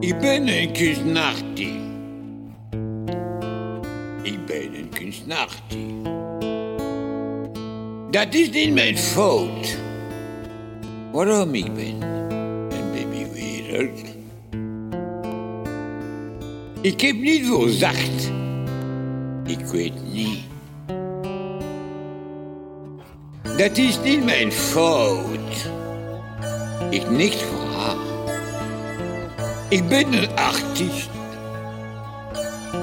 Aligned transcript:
Ik 0.00 0.18
ben 0.18 0.48
een 0.48 0.72
kunstnachtie. 0.72 1.80
Ik 4.22 4.46
ben 4.46 4.74
een 4.74 4.88
kunstnachtie. 4.88 6.02
Dat 8.10 8.34
is 8.34 8.50
niet 8.50 8.72
mijn 8.72 8.98
fout. 8.98 9.78
Waarom 11.12 11.54
ik 11.54 11.74
ben 11.74 12.02
een 12.02 12.90
babywereld. 12.92 14.00
Ik 16.80 17.00
heb 17.00 17.16
niet 17.16 17.46
voorzacht. 17.46 18.30
Ik 19.46 19.64
weet 19.66 20.12
niet. 20.12 20.40
Dat 23.56 23.76
is 23.76 24.00
niet 24.02 24.24
mijn 24.24 24.52
fout. 24.52 25.70
Ik 26.90 27.10
niet 27.10 27.34
voor. 27.34 27.59
Ik 29.70 29.88
ben 29.88 30.12
een 30.12 30.36
artiest. 30.36 31.10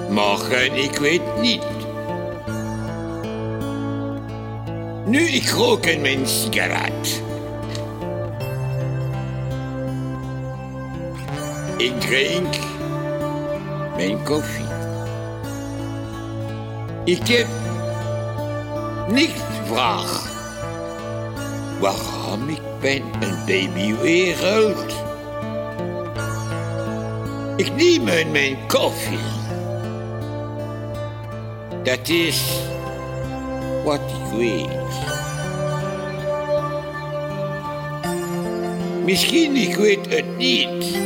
Morgen, 0.10 0.76
ik 0.76 0.98
weet 0.98 1.42
niet. 1.42 1.64
Nu 5.06 5.20
ik 5.20 5.50
rook 5.50 5.86
in 5.86 6.02
mijn 6.02 6.28
sigaret. 6.28 7.22
Ik 11.78 12.02
drink 12.02 12.56
mijn 13.96 14.24
koffie. 14.24 14.66
Ik 17.04 17.28
heb 17.28 17.48
niet 19.12 19.44
vraag 19.66 20.32
waarom 21.80 22.50
ik 22.50 22.62
ben 22.80 23.02
een 23.20 23.46
babywereld. 23.46 25.07
Ik 27.58 27.76
neem 27.76 28.32
mijn 28.32 28.58
koffie. 28.68 29.18
Dat 31.84 32.10
is 32.10 32.62
wat 33.84 34.00
ik 34.00 34.38
weet. 34.38 34.68
Misschien 39.04 39.56
ik 39.56 39.76
weet 39.76 40.10
het 40.10 40.38
niet. 40.38 40.98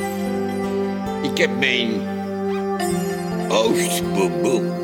Ik 1.22 1.38
heb 1.38 1.60
mijn 1.60 1.90
oostboeboem. 3.50 4.81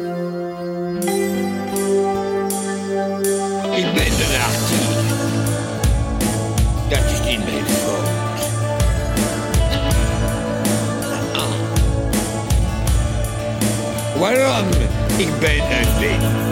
Ik 15.18 15.40
ben 15.40 15.50
een 15.50 16.00
wereld. 16.00 16.46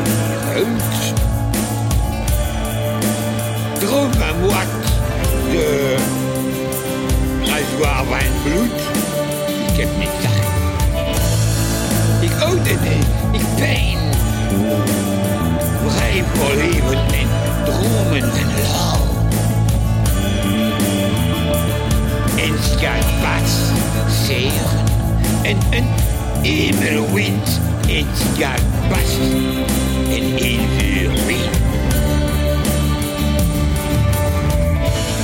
Droom 3.80 4.12
aan 4.22 4.42
wat 4.42 4.66
de 5.52 5.96
reservoir 7.40 8.06
van 8.06 8.42
bloed. 8.44 8.82
Ik 9.72 9.80
heb 9.80 9.98
niet 9.98 10.10
zacht. 10.22 10.48
Ik 12.22 12.42
oude 12.42 12.70
niet. 12.70 13.42
Ik 13.42 13.46
pijn. 13.56 13.98
Vrij 15.88 16.24
voor 16.34 16.56
leven 16.56 16.98
en 16.98 17.28
dromen 17.66 18.32
en 18.32 18.48
lauw. 18.64 19.06
En 22.38 22.54
gaat 22.80 23.06
pas 23.22 23.52
en 25.44 25.58
een 25.72 25.88
hemelwind. 27.86 28.20
En 28.20 28.36
gaat 28.38 28.90
pas 28.90 29.18
een 29.18 30.70
vuurwind. 30.70 31.56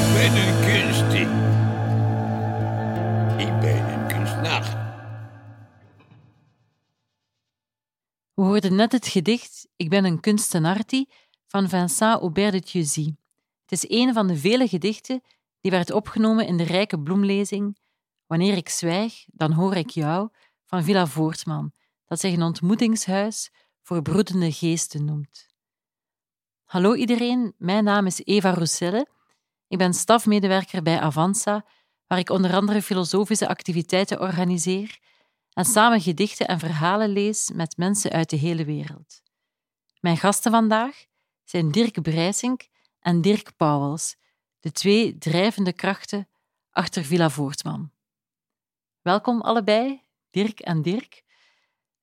Ik 0.02 0.14
ben 0.14 0.36
een 0.36 0.56
kunstie. 0.66 1.28
Ik 3.48 3.60
ben 3.60 3.94
een 3.94 4.08
kunstenaar. 4.08 4.80
We 8.34 8.42
hoorden 8.42 8.76
net 8.76 8.92
het 8.92 9.08
gedicht 9.08 9.68
Ik 9.76 9.90
ben 9.90 10.06
een 10.06 10.20
kunstenarti 10.20 11.06
van 11.48 11.70
Vincent 11.70 12.22
Aubert 12.22 12.52
de 12.52 12.62
Thieuzy. 12.62 13.16
Het 13.66 13.72
is 13.72 14.00
een 14.00 14.14
van 14.14 14.28
de 14.28 14.38
vele 14.38 14.68
gedichten 14.68 15.22
die 15.62 15.72
werd 15.72 15.92
opgenomen 15.92 16.48
in 16.48 16.58
de 16.58 16.64
rijke 16.64 17.00
bloemlezing 17.00 17.80
Wanneer 18.32 18.58
ik 18.58 18.70
zwijg, 18.70 19.26
dan 19.28 19.52
hoor 19.52 19.76
ik 19.76 19.90
jou 19.90 20.30
van 20.66 20.84
Villa 20.84 21.08
Voortman, 21.08 21.74
dat 22.12 22.20
zich 22.20 22.34
een 22.34 22.42
ontmoetingshuis 22.42 23.52
voor 23.82 24.02
broedende 24.02 24.52
geesten 24.52 25.06
noemt. 25.06 25.48
Hallo 26.66 26.94
iedereen, 26.94 27.54
mijn 27.58 27.84
naam 27.84 28.06
is 28.06 28.22
Eva 28.24 28.54
Rousselle. 28.54 29.08
Ik 29.68 29.78
ben 29.78 29.94
stafmedewerker 29.94 30.82
bij 30.82 31.00
Avanza, 31.00 31.66
waar 32.08 32.20
ik 32.20 32.30
onder 32.30 32.54
andere 32.54 32.82
filosofische 32.82 33.48
activiteiten 33.48 34.20
organiseer 34.20 35.00
en 35.54 35.66
samen 35.66 36.02
gedichten 36.02 36.48
en 36.48 36.60
verhalen 36.60 37.10
lees 37.10 37.52
met 37.54 37.78
mensen 37.78 38.12
uit 38.12 38.30
de 38.30 38.36
hele 38.36 38.66
wereld. 38.66 39.22
Mijn 40.00 40.18
gasten 40.18 40.52
vandaag 40.52 41.06
zijn 41.44 41.72
Dirk 41.72 42.02
Brijsink 42.02 42.68
en 43.00 43.22
Dirk 43.22 43.56
Pauwels, 43.56 44.16
de 44.60 44.72
twee 44.72 45.18
drijvende 45.18 45.74
krachten 45.74 46.28
achter 46.72 47.04
Villa 47.04 47.30
Voortman. 47.30 47.92
Welkom 49.02 49.42
allebei, 49.42 50.02
Dirk 50.30 50.60
en 50.60 50.82
Dirk. 50.82 51.30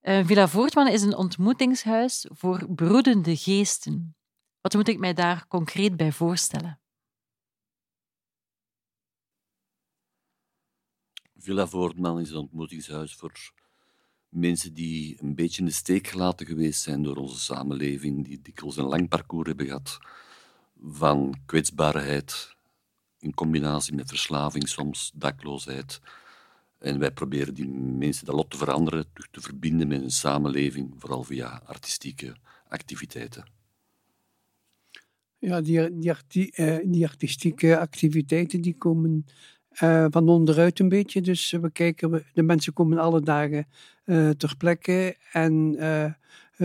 Uh, 0.01 0.25
Villa 0.25 0.47
Voortman 0.47 0.87
is 0.87 1.01
een 1.01 1.15
ontmoetingshuis 1.15 2.25
voor 2.29 2.73
broedende 2.73 3.35
geesten. 3.35 4.15
Wat 4.61 4.73
moet 4.73 4.87
ik 4.87 4.99
mij 4.99 5.13
daar 5.13 5.47
concreet 5.47 5.97
bij 5.97 6.11
voorstellen? 6.11 6.79
Villa 11.37 11.67
Voortman 11.67 12.19
is 12.19 12.29
een 12.29 12.37
ontmoetingshuis 12.37 13.15
voor 13.15 13.31
mensen 14.29 14.73
die 14.73 15.21
een 15.21 15.35
beetje 15.35 15.59
in 15.59 15.65
de 15.65 15.71
steek 15.71 16.07
gelaten 16.07 16.45
geweest 16.45 16.81
zijn 16.81 17.03
door 17.03 17.15
onze 17.15 17.39
samenleving, 17.39 18.25
die 18.25 18.41
dikwijls 18.41 18.77
een 18.77 18.85
lang 18.85 19.07
parcours 19.07 19.47
hebben 19.47 19.65
gehad 19.65 19.99
van 20.81 21.41
kwetsbaarheid 21.45 22.55
in 23.19 23.33
combinatie 23.33 23.93
met 23.93 24.09
verslaving, 24.09 24.67
soms 24.67 25.11
dakloosheid. 25.15 26.01
En 26.79 26.99
wij 26.99 27.11
proberen 27.11 27.53
die 27.53 27.67
mensen 27.97 28.25
dat 28.25 28.35
lot 28.35 28.49
te 28.49 28.57
veranderen, 28.57 29.05
te 29.31 29.41
verbinden 29.41 29.87
met 29.87 30.01
een 30.01 30.11
samenleving, 30.11 30.93
vooral 30.97 31.23
via 31.23 31.61
artistieke 31.65 32.35
activiteiten. 32.67 33.43
Ja, 35.37 35.61
die, 35.61 35.89
die, 36.27 36.53
uh, 36.55 36.77
die 36.85 37.07
artistieke 37.07 37.79
activiteiten 37.79 38.61
die 38.61 38.75
komen 38.77 39.25
uh, 39.83 40.05
van 40.09 40.29
onderuit 40.29 40.79
een 40.79 40.89
beetje. 40.89 41.21
Dus 41.21 41.51
we 41.51 41.71
kijken, 41.71 42.25
de 42.33 42.43
mensen 42.43 42.73
komen 42.73 42.97
alle 42.97 43.21
dagen 43.21 43.67
uh, 44.05 44.29
ter 44.29 44.57
plekke 44.57 45.17
en 45.31 45.75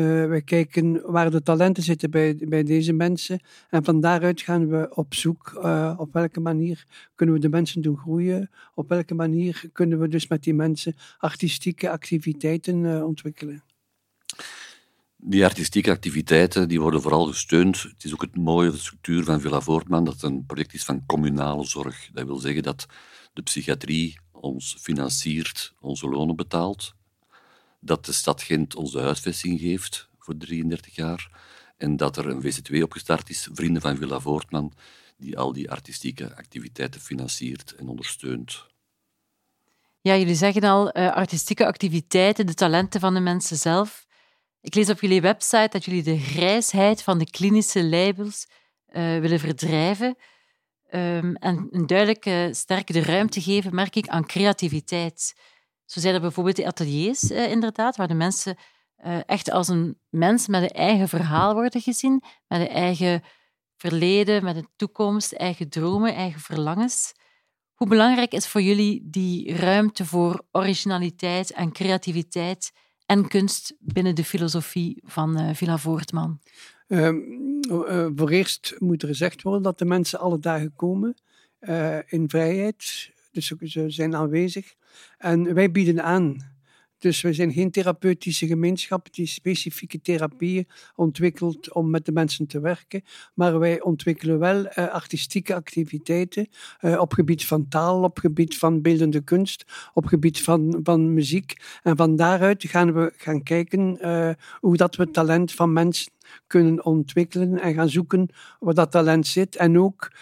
wij 0.02 0.42
kijken 0.42 1.12
waar 1.12 1.30
de 1.30 1.42
talenten 1.42 1.82
zitten 1.82 2.10
bij, 2.10 2.36
bij 2.48 2.62
deze 2.62 2.92
mensen. 2.92 3.40
En 3.70 3.84
van 3.84 4.00
daaruit 4.00 4.40
gaan 4.40 4.68
we 4.68 4.94
op 4.94 5.14
zoek 5.14 5.52
uh, 5.56 5.94
op 5.96 6.12
welke 6.12 6.40
manier 6.40 6.86
kunnen 7.14 7.34
we 7.34 7.40
de 7.40 7.48
mensen 7.48 7.82
doen 7.82 7.96
groeien. 7.96 8.50
Op 8.74 8.88
welke 8.88 9.14
manier 9.14 9.62
kunnen 9.72 10.00
we 10.00 10.08
dus 10.08 10.28
met 10.28 10.42
die 10.42 10.54
mensen 10.54 10.96
artistieke 11.18 11.90
activiteiten 11.90 12.84
uh, 12.84 13.04
ontwikkelen. 13.04 13.62
Die 15.16 15.44
artistieke 15.44 15.90
activiteiten 15.90 16.68
die 16.68 16.80
worden 16.80 17.02
vooral 17.02 17.26
gesteund. 17.26 17.82
Het 17.82 18.04
is 18.04 18.12
ook 18.12 18.22
het 18.22 18.36
mooie 18.36 18.70
de 18.70 18.78
structuur 18.78 19.24
van 19.24 19.40
Villa 19.40 19.60
Voortman 19.60 20.04
dat 20.04 20.14
het 20.14 20.22
een 20.22 20.46
project 20.46 20.74
is 20.74 20.84
van 20.84 21.06
communale 21.06 21.64
zorg. 21.64 22.10
Dat 22.12 22.26
wil 22.26 22.38
zeggen 22.38 22.62
dat 22.62 22.86
de 23.32 23.42
psychiatrie 23.42 24.18
ons 24.32 24.76
financiert, 24.80 25.74
onze 25.80 26.08
lonen 26.08 26.36
betaalt. 26.36 26.94
Dat 27.84 28.04
de 28.04 28.12
stad 28.12 28.42
Gent 28.42 28.74
ons 28.74 28.92
de 28.92 29.00
huisvesting 29.00 29.60
geeft 29.60 30.08
voor 30.18 30.36
33 30.36 30.94
jaar. 30.94 31.30
En 31.76 31.96
dat 31.96 32.16
er 32.16 32.26
een 32.28 32.42
VZW 32.42 32.82
opgestart 32.82 33.30
is, 33.30 33.48
Vrienden 33.52 33.82
van 33.82 33.96
Villa 33.96 34.20
Voortman, 34.20 34.72
die 35.16 35.38
al 35.38 35.52
die 35.52 35.70
artistieke 35.70 36.36
activiteiten 36.36 37.00
financiert 37.00 37.74
en 37.74 37.88
ondersteunt. 37.88 38.66
Ja, 40.00 40.16
jullie 40.16 40.34
zeggen 40.34 40.62
al, 40.62 40.98
uh, 40.98 41.12
artistieke 41.12 41.66
activiteiten, 41.66 42.46
de 42.46 42.54
talenten 42.54 43.00
van 43.00 43.14
de 43.14 43.20
mensen 43.20 43.56
zelf. 43.56 44.06
Ik 44.60 44.74
lees 44.74 44.90
op 44.90 45.00
jullie 45.00 45.20
website 45.20 45.68
dat 45.70 45.84
jullie 45.84 46.02
de 46.02 46.18
grijsheid 46.18 47.02
van 47.02 47.18
de 47.18 47.30
klinische 47.30 47.84
labels 47.84 48.46
uh, 48.46 49.18
willen 49.18 49.40
verdrijven 49.40 50.16
um, 50.94 51.36
en 51.36 51.68
een 51.70 51.86
duidelijke, 51.86 52.48
sterke 52.52 53.02
ruimte 53.02 53.40
geven, 53.40 53.74
merk 53.74 53.96
ik, 53.96 54.08
aan 54.08 54.26
creativiteit. 54.26 55.34
Zo 55.84 56.00
zijn 56.00 56.14
er 56.14 56.20
bijvoorbeeld 56.20 56.56
de 56.56 56.66
ateliers, 56.66 57.30
uh, 57.30 57.50
inderdaad, 57.50 57.96
waar 57.96 58.08
de 58.08 58.14
mensen 58.14 58.56
uh, 59.04 59.18
echt 59.26 59.50
als 59.50 59.68
een 59.68 59.98
mens 60.08 60.46
met 60.46 60.62
een 60.62 60.68
eigen 60.68 61.08
verhaal 61.08 61.54
worden 61.54 61.80
gezien, 61.80 62.22
met 62.46 62.60
een 62.60 62.68
eigen 62.68 63.22
verleden, 63.76 64.44
met 64.44 64.56
een 64.56 64.68
toekomst, 64.76 65.32
eigen 65.32 65.68
dromen, 65.68 66.14
eigen 66.14 66.40
verlangens. 66.40 67.12
Hoe 67.74 67.88
belangrijk 67.88 68.32
is 68.32 68.46
voor 68.46 68.62
jullie 68.62 69.08
die 69.10 69.56
ruimte 69.56 70.04
voor 70.04 70.44
originaliteit 70.52 71.52
en 71.52 71.72
creativiteit 71.72 72.72
en 73.06 73.28
kunst 73.28 73.74
binnen 73.78 74.14
de 74.14 74.24
filosofie 74.24 75.02
van 75.06 75.40
uh, 75.40 75.54
Villa 75.54 75.78
Voortman? 75.78 76.40
Uh, 76.88 77.08
voor 78.16 78.30
eerst 78.30 78.74
moet 78.78 79.02
er 79.02 79.08
gezegd 79.08 79.42
worden 79.42 79.62
dat 79.62 79.78
de 79.78 79.84
mensen 79.84 80.18
alle 80.18 80.38
dagen 80.38 80.72
komen 80.76 81.14
in 82.06 82.28
vrijheid. 82.28 83.12
Dus 83.34 83.46
ze 83.46 83.90
zijn 83.90 84.16
aanwezig. 84.16 84.74
En 85.18 85.54
wij 85.54 85.70
bieden 85.70 86.02
aan 86.02 86.54
dus 87.04 87.20
we 87.20 87.32
zijn 87.32 87.52
geen 87.52 87.70
therapeutische 87.70 88.46
gemeenschap 88.46 89.14
die 89.14 89.26
specifieke 89.26 90.00
therapieën 90.00 90.68
ontwikkelt 90.94 91.72
om 91.72 91.90
met 91.90 92.04
de 92.06 92.12
mensen 92.12 92.46
te 92.46 92.60
werken. 92.60 93.02
Maar 93.34 93.58
wij 93.58 93.82
ontwikkelen 93.82 94.38
wel 94.38 94.66
uh, 94.66 94.72
artistieke 94.88 95.54
activiteiten 95.54 96.48
uh, 96.80 97.00
op 97.00 97.12
gebied 97.12 97.46
van 97.46 97.68
taal, 97.68 98.02
op 98.02 98.18
gebied 98.18 98.58
van 98.58 98.82
beeldende 98.82 99.20
kunst, 99.20 99.64
op 99.94 100.06
gebied 100.06 100.42
van, 100.42 100.80
van 100.82 101.14
muziek. 101.14 101.56
En 101.82 101.96
van 101.96 102.16
daaruit 102.16 102.64
gaan 102.64 102.92
we 102.92 103.12
gaan 103.16 103.42
kijken 103.42 103.98
uh, 104.00 104.30
hoe 104.60 104.76
dat 104.76 104.96
we 104.96 105.10
talent 105.10 105.52
van 105.52 105.72
mensen 105.72 106.12
kunnen 106.46 106.84
ontwikkelen 106.84 107.60
en 107.60 107.74
gaan 107.74 107.88
zoeken 107.88 108.28
waar 108.58 108.74
dat 108.74 108.90
talent 108.90 109.26
zit. 109.26 109.56
En 109.56 109.78
ook 109.78 110.12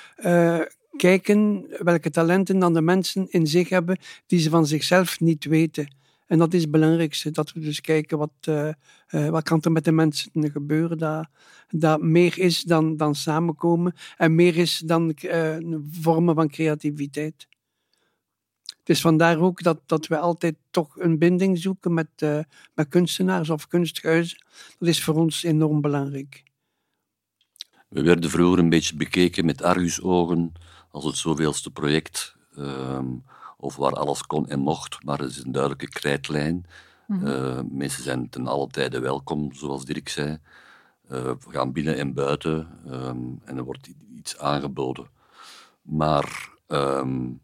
kijken 0.97 1.67
welke 1.79 2.11
talenten 2.11 2.59
dan 2.59 2.75
de 2.75 2.83
mensen 2.83 3.31
in 3.31 3.47
zich 3.47 3.69
hebben 3.69 3.99
die 4.27 4.39
ze 4.39 4.51
van 4.51 4.67
zichzelf 4.67 5.21
niet 5.21 5.45
weten. 5.45 5.95
En 6.27 6.39
dat 6.39 6.55
is 6.55 6.63
het 6.63 6.71
belangrijkste, 6.71 7.31
dat 7.31 7.53
we 7.53 7.61
dus 7.61 7.81
kijken 7.81 8.19
wat, 8.19 8.33
uh, 8.49 8.69
uh, 9.11 9.29
wat 9.29 9.43
kan 9.43 9.61
er 9.61 9.73
met 9.73 9.85
de 9.85 9.93
mensen 9.93 10.51
gebeuren, 10.51 10.99
dat, 10.99 11.29
dat 11.69 12.03
meer 12.03 12.39
is 12.39 12.63
dan, 12.63 12.97
dan 12.97 13.15
samenkomen 13.15 13.95
en 14.17 14.35
meer 14.35 14.57
is 14.57 14.79
dan 14.79 15.17
uh, 15.23 15.57
vormen 15.91 16.35
van 16.35 16.49
creativiteit. 16.49 17.47
Het 18.79 18.89
is 18.89 19.01
vandaar 19.01 19.39
ook 19.39 19.63
dat, 19.63 19.81
dat 19.87 20.07
we 20.07 20.19
altijd 20.19 20.55
toch 20.71 20.99
een 20.99 21.19
binding 21.19 21.59
zoeken 21.59 21.95
met, 21.95 22.09
met 22.75 22.89
kunstenaars 22.89 23.51
of 23.51 23.67
kunsthuizen. 23.67 24.45
Dat 24.79 24.89
is 24.89 25.05
voor 25.05 25.15
ons 25.15 25.43
enorm 25.43 25.81
belangrijk. 25.81 26.43
We 27.89 28.03
werden 28.03 28.31
vroeger 28.31 28.59
een 28.59 28.69
beetje 28.69 28.97
bekeken 28.97 29.45
met 29.45 29.63
argusogen 29.63 30.53
als 30.93 31.05
het 31.05 31.17
zoveelste 31.17 31.71
project. 31.71 32.37
Ehm, 32.57 33.07
of 33.57 33.77
waar 33.77 33.93
alles 33.93 34.23
kon 34.23 34.49
en 34.49 34.59
mocht, 34.59 35.05
maar 35.05 35.21
er 35.21 35.27
is 35.27 35.45
een 35.45 35.53
duidelijke 35.53 35.89
krijtlijn. 35.89 36.67
Mm 37.07 37.69
mensen 37.71 38.03
zijn 38.03 38.29
ten 38.29 38.47
alle 38.47 38.67
tijde 38.67 39.01
welkom, 39.01 39.53
zoals 39.53 39.85
Dirk 39.85 40.09
zei. 40.09 40.39
Uh, 41.11 41.23
we 41.23 41.51
gaan 41.51 41.73
binnen 41.73 41.97
en 41.97 42.15
buiten 42.15 42.69
um, 42.87 43.41
en 43.45 43.57
er 43.57 43.65
wordt 43.65 43.91
iets 44.17 44.39
aangeboden. 44.39 45.07
Maar 45.83 46.51
um, 46.69 47.41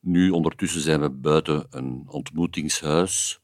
nu 0.00 0.30
ondertussen 0.30 0.80
zijn 0.80 1.00
we 1.00 1.10
buiten 1.10 1.66
een 1.70 2.04
ontmoetingshuis 2.08 3.40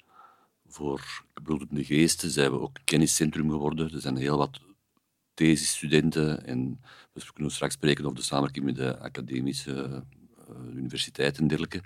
voor 0.66 1.24
gebroedende 1.34 1.84
geesten. 1.84 2.30
Zijn 2.30 2.50
we 2.50 2.60
ook 2.60 2.76
kenniscentrum 2.84 3.50
geworden. 3.50 3.92
Er 3.92 4.00
zijn 4.00 4.16
heel 4.16 4.36
wat 4.36 4.60
thesisstudenten 5.34 6.46
en 6.46 6.80
we 7.26 7.32
kunnen 7.32 7.52
straks 7.52 7.74
spreken 7.74 8.04
over 8.04 8.16
de 8.16 8.22
samenwerking 8.22 8.64
met 8.64 8.76
de 8.76 8.98
academische 8.98 10.04
eh, 10.48 10.76
universiteit 10.76 11.38
en 11.38 11.46
dergelijke. 11.46 11.82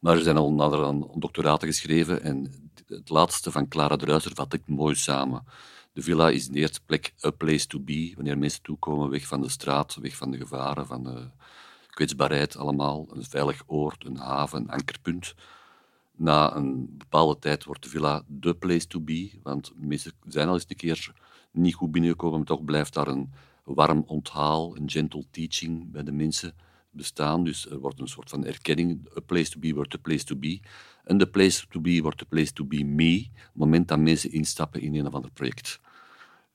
Maar 0.00 0.16
er 0.16 0.22
zijn 0.22 0.36
al 0.36 0.52
nader 0.52 0.94
doctoraten 1.18 1.68
geschreven 1.68 2.22
en 2.22 2.52
het 2.86 3.08
laatste 3.08 3.50
van 3.50 3.68
Clara 3.68 3.96
Druiser 3.96 4.34
vat 4.34 4.52
ik 4.52 4.62
mooi 4.66 4.94
samen. 4.94 5.44
De 5.92 6.02
villa 6.02 6.30
is 6.30 6.46
in 6.46 6.52
de 6.52 6.58
eerste 6.58 6.80
plek 6.86 7.14
a 7.24 7.30
place 7.30 7.66
to 7.66 7.80
be, 7.80 8.12
wanneer 8.14 8.38
mensen 8.38 8.62
toekomen, 8.62 9.10
weg 9.10 9.26
van 9.26 9.40
de 9.40 9.48
straat, 9.48 9.94
weg 9.94 10.16
van 10.16 10.30
de 10.30 10.36
gevaren, 10.36 10.86
van 10.86 11.04
de 11.04 11.30
kwetsbaarheid 11.90 12.56
allemaal. 12.56 13.06
Een 13.10 13.24
veilig 13.24 13.62
oord, 13.66 14.04
een 14.04 14.16
haven, 14.16 14.60
een 14.60 14.70
ankerpunt. 14.70 15.34
Na 16.16 16.56
een 16.56 16.94
bepaalde 16.98 17.38
tijd 17.38 17.64
wordt 17.64 17.82
de 17.82 17.88
villa 17.88 18.22
de 18.26 18.54
place 18.54 18.86
to 18.86 19.00
be, 19.00 19.30
want 19.42 19.72
mensen 19.76 20.12
zijn 20.26 20.48
al 20.48 20.54
eens 20.54 20.64
een 20.68 20.76
keer 20.76 21.12
niet 21.50 21.74
goed 21.74 21.90
binnengekomen, 21.90 22.38
maar 22.38 22.46
toch 22.46 22.64
blijft 22.64 22.94
daar 22.94 23.08
een 23.08 23.32
warm 23.64 24.04
onthaal, 24.06 24.76
een 24.76 24.90
gentle 24.90 25.24
teaching 25.30 25.90
bij 25.90 26.02
de 26.02 26.12
mensen 26.12 26.54
bestaan. 26.90 27.44
Dus 27.44 27.70
er 27.70 27.78
wordt 27.78 28.00
een 28.00 28.08
soort 28.08 28.30
van 28.30 28.44
erkenning. 28.44 29.08
A 29.16 29.20
place 29.20 29.50
to 29.50 29.58
be 29.58 29.74
wordt 29.74 29.94
a 29.94 29.98
place 29.98 30.24
to 30.24 30.36
be. 30.36 30.60
En 31.04 31.18
de 31.18 31.28
place 31.28 31.66
to 31.68 31.80
be 31.80 32.02
wordt 32.02 32.18
de 32.18 32.24
place 32.24 32.52
to 32.52 32.64
be 32.64 32.84
me. 32.84 33.26
Op 33.26 33.34
het 33.34 33.54
moment 33.54 33.88
dat 33.88 33.98
mensen 33.98 34.32
instappen 34.32 34.80
in 34.80 34.94
een 34.94 35.06
of 35.06 35.14
ander 35.14 35.30
project. 35.30 35.80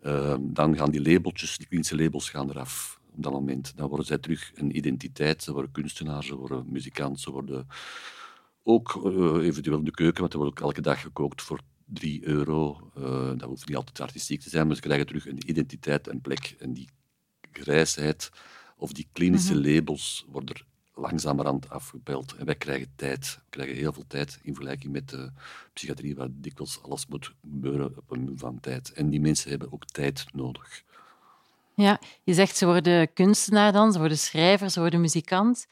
Uh, 0.03 0.35
dan 0.41 0.75
gaan 0.75 0.91
die 0.91 1.01
labeltjes, 1.01 1.57
die 1.57 1.67
klinische 1.67 1.95
labels, 1.95 2.29
gaan 2.29 2.49
eraf. 2.49 2.99
Op 3.15 3.23
dat 3.23 3.31
moment. 3.31 3.77
Dan 3.77 3.87
worden 3.87 4.05
zij 4.05 4.17
terug 4.17 4.51
een 4.55 4.77
identiteit. 4.77 5.43
Ze 5.43 5.53
worden 5.53 5.71
kunstenaars, 5.71 6.27
ze 6.27 6.35
worden 6.35 6.65
muzikant, 6.67 7.19
ze 7.19 7.31
worden 7.31 7.67
ook 8.63 9.01
uh, 9.05 9.45
eventueel 9.47 9.77
in 9.77 9.83
de 9.83 9.91
keuken, 9.91 10.21
want 10.21 10.33
er 10.33 10.39
wordt 10.39 10.51
ook 10.51 10.65
elke 10.65 10.81
dag 10.81 11.01
gekookt 11.01 11.41
voor 11.41 11.59
3 11.85 12.27
euro. 12.27 12.91
Uh, 12.97 13.27
dat 13.27 13.41
hoeft 13.41 13.67
niet 13.67 13.77
altijd 13.77 13.99
artistiek 13.99 14.41
te 14.41 14.49
zijn, 14.49 14.67
maar 14.67 14.75
ze 14.75 14.81
krijgen 14.81 15.05
terug 15.05 15.27
een 15.27 15.49
identiteit 15.49 16.07
en 16.07 16.21
plek. 16.21 16.55
En 16.59 16.73
die 16.73 16.89
grijsheid 17.61 18.29
of 18.77 18.91
die 18.91 19.09
klinische 19.11 19.55
mhm. 19.55 19.67
labels 19.67 20.25
worden 20.27 20.55
er 20.55 20.65
langzamerhand 20.93 21.69
afgebeld. 21.69 22.35
En 22.35 22.45
wij 22.45 22.55
krijgen 22.55 22.91
tijd. 22.95 23.39
We 23.43 23.49
krijgen 23.49 23.75
heel 23.75 23.93
veel 23.93 24.07
tijd 24.07 24.39
in 24.41 24.53
vergelijking 24.53 24.93
met 24.93 25.09
de 25.09 25.31
psychiatrie, 25.73 26.15
waar 26.15 26.27
dikwijls 26.31 26.83
alles 26.83 27.07
moet 27.07 27.33
gebeuren 27.41 27.97
op 27.97 28.11
een 28.11 28.31
van 28.35 28.59
tijd. 28.59 28.93
En 28.93 29.09
die 29.09 29.21
mensen 29.21 29.49
hebben 29.49 29.71
ook 29.71 29.85
tijd 29.85 30.25
nodig. 30.33 30.83
Ja, 31.73 31.99
je 32.23 32.33
zegt 32.33 32.57
ze 32.57 32.65
worden 32.65 33.13
kunstenaar 33.13 33.71
dan, 33.71 33.91
ze 33.91 33.99
worden 33.99 34.17
schrijver, 34.17 34.69
ze 34.69 34.79
worden 34.79 35.01
muzikant. 35.01 35.67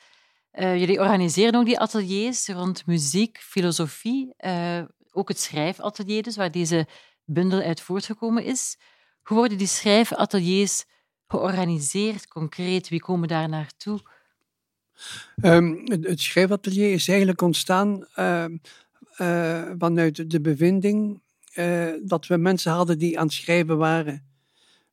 Uh, 0.53 0.79
jullie 0.79 0.99
organiseren 0.99 1.55
ook 1.55 1.65
die 1.65 1.79
ateliers 1.79 2.47
rond 2.47 2.85
muziek, 2.85 3.37
filosofie, 3.37 4.33
uh, 4.39 4.81
ook 5.11 5.27
het 5.27 5.39
schrijfatelier 5.39 6.23
dus, 6.23 6.35
waar 6.35 6.51
deze 6.51 6.87
bundel 7.25 7.61
uit 7.61 7.81
voortgekomen 7.81 8.43
is. 8.43 8.77
Hoe 9.23 9.37
worden 9.37 9.57
die 9.57 9.67
schrijfateliers 9.67 10.85
georganiseerd, 11.27 12.27
concreet? 12.27 12.89
Wie 12.89 12.99
komen 12.99 13.27
daar 13.27 13.49
naartoe? 13.49 13.99
Um, 15.41 15.81
het, 15.85 16.21
schrijfatelier 16.21 16.91
is 16.91 17.07
eigenlijk 17.07 17.41
ontstaan 17.41 18.07
uh, 18.15 18.45
uh, 19.17 19.71
vanuit 19.77 20.31
de 20.31 20.41
bevinding 20.41 21.21
uh, 21.55 21.93
dat 22.03 22.27
we 22.27 22.37
mensen 22.37 22.71
hadden 22.71 22.97
die 22.97 23.19
aan 23.19 23.25
het 23.25 23.35
schrijven 23.35 23.77
waren. 23.77 24.26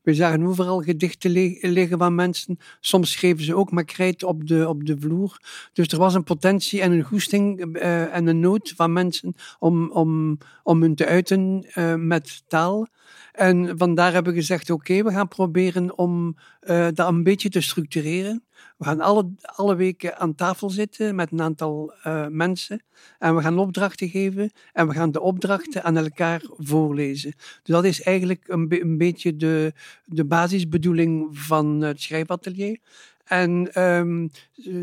We 0.04 0.14
zagen 0.14 0.46
overal 0.46 0.82
gedichten 0.82 1.30
liggen 1.61 1.99
van 1.99 2.14
mensen. 2.14 2.58
Soms 2.80 3.12
schreven 3.12 3.44
ze 3.44 3.54
ook 3.54 3.70
maar 3.70 3.84
krijt 3.84 4.23
op 4.23 4.46
de, 4.46 4.68
op 4.68 4.87
de 4.87 4.96
vloer. 4.99 5.40
Dus 5.73 5.88
er 5.88 5.99
was 5.99 6.14
een 6.14 6.25
potentie 6.25 6.80
en 6.80 6.92
een 6.92 7.02
goesting 7.02 7.76
uh, 7.76 8.14
en 8.14 8.26
een 8.26 8.40
nood 8.40 8.73
van 8.76 8.92
mensen 8.92 9.34
om, 9.58 9.90
om, 9.90 10.38
om 10.62 10.80
hun 10.82 10.94
te 10.94 11.06
uiten 11.06 11.66
uh, 11.75 11.94
met 11.94 12.42
taal. 12.49 12.87
En 13.32 13.78
vandaar 13.78 14.12
hebben 14.12 14.32
we 14.32 14.38
gezegd, 14.38 14.70
oké, 14.70 15.02
we 15.02 15.11
gaan 15.11 15.28
proberen 15.28 15.99
om 15.99 16.37
uh, 16.62 16.88
dat 16.94 17.08
een 17.08 17.23
beetje 17.23 17.49
te 17.49 17.61
structureren. 17.61 18.43
We 18.76 18.84
gaan 18.84 19.00
alle, 19.00 19.30
alle 19.40 19.76
weken 19.76 20.18
aan 20.18 20.34
tafel 20.34 20.70
zitten 20.70 21.14
met 21.14 21.32
een 21.32 21.42
aantal 21.42 21.94
uh, 22.06 22.26
mensen. 22.26 22.82
En 23.18 23.37
we 23.37 23.42
gaan 23.42 23.58
opdrachten 23.58 24.08
geven. 24.08 24.52
En 24.73 24.88
we 24.88 24.94
gaan 24.94 25.11
de 25.11 25.20
opdrachten 25.20 25.84
aan 25.84 25.96
elkaar 25.96 26.42
voorlezen. 26.58 27.30
Dus 27.37 27.75
dat 27.75 27.84
is 27.84 28.02
eigenlijk 28.02 28.49
een, 28.49 28.66
een 28.80 28.99
beetje 28.99 29.37
de, 29.37 29.73
de 30.04 30.25
basisbedoeling 30.25 31.38
van 31.38 31.80
het 31.80 32.00
schrijfatelier. 32.00 32.78
En 33.25 33.82
um, 33.82 34.30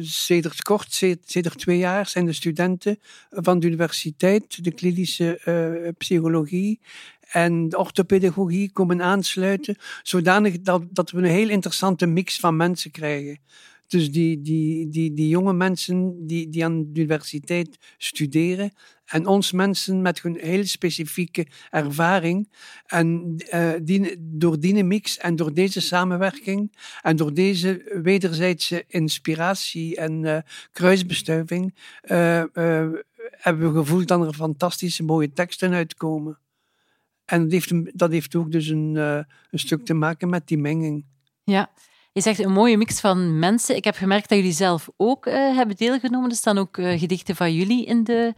sedert 0.01 0.61
kort, 0.61 0.93
sedert 1.25 1.57
twee 1.59 1.77
jaar, 1.77 2.07
zijn 2.07 2.25
de 2.25 2.33
studenten 2.33 2.99
van 3.29 3.59
de 3.59 3.67
universiteit, 3.67 4.63
de 4.63 4.71
klinische 4.71 5.41
uh, 5.45 5.89
psychologie 5.97 6.79
en 7.31 7.69
de 7.69 7.77
orthopedagogie 7.77 8.71
komen 8.71 9.01
aansluiten, 9.01 9.75
zodanig 10.03 10.61
dat, 10.61 10.83
dat 10.89 11.11
we 11.11 11.17
een 11.17 11.23
heel 11.23 11.49
interessante 11.49 12.05
mix 12.05 12.39
van 12.39 12.55
mensen 12.55 12.91
krijgen. 12.91 13.39
Dus 13.87 14.11
die, 14.11 14.41
die, 14.41 14.89
die, 14.89 15.13
die 15.13 15.27
jonge 15.27 15.53
mensen 15.53 16.27
die, 16.27 16.49
die 16.49 16.65
aan 16.65 16.79
de 16.93 16.99
universiteit 16.99 17.77
studeren 17.97 18.73
en 19.05 19.27
ons 19.27 19.51
mensen 19.51 20.01
met 20.01 20.21
hun 20.21 20.37
heel 20.39 20.65
specifieke 20.65 21.47
ervaring. 21.69 22.49
En 22.85 23.35
uh, 23.53 23.71
die, 23.81 24.15
door 24.19 24.59
die 24.59 24.83
mix 24.83 25.17
en 25.17 25.35
door 25.35 25.53
deze 25.53 25.81
samenwerking 25.81 26.77
en 27.01 27.15
door 27.15 27.33
deze 27.33 27.99
wederzijdse 28.03 28.83
inspiratie 28.87 29.95
en 29.95 30.23
uh, 30.23 30.37
kruisbestuiving 30.71 31.75
uh, 32.03 32.43
hebben 33.31 33.73
we 33.73 33.79
gevoeld 33.79 34.07
dat 34.07 34.27
er 34.27 34.33
fantastische 34.33 35.03
mooie 35.03 35.33
teksten 35.33 35.73
uitkomen. 35.73 36.37
En 37.31 37.41
dat 37.41 37.51
heeft, 37.51 37.97
dat 37.97 38.11
heeft 38.11 38.35
ook 38.35 38.51
dus 38.51 38.67
een, 38.67 38.95
een 38.95 39.59
stuk 39.59 39.85
te 39.85 39.93
maken 39.93 40.29
met 40.29 40.47
die 40.47 40.57
menging. 40.57 41.05
Ja, 41.43 41.71
je 42.11 42.21
zegt 42.21 42.39
een 42.39 42.51
mooie 42.51 42.77
mix 42.77 42.99
van 42.99 43.39
mensen. 43.39 43.75
Ik 43.75 43.83
heb 43.83 43.95
gemerkt 43.95 44.29
dat 44.29 44.37
jullie 44.37 44.53
zelf 44.53 44.89
ook 44.97 45.25
uh, 45.25 45.33
hebben 45.33 45.75
deelgenomen. 45.75 46.29
Er 46.29 46.35
staan 46.35 46.57
ook 46.57 46.77
uh, 46.77 46.99
gedichten 46.99 47.35
van 47.35 47.53
jullie 47.53 47.85
in 47.85 48.03
de 48.03 48.33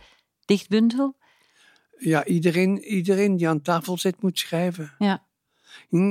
dichtbundel. 0.46 1.16
Ja, 1.98 2.26
iedereen, 2.26 2.80
iedereen 2.80 3.38
die 3.38 3.48
aan 3.48 3.62
tafel 3.62 3.98
zit 3.98 4.22
moet 4.22 4.40
schrijven. 4.40 4.94
Ja. 4.98 5.26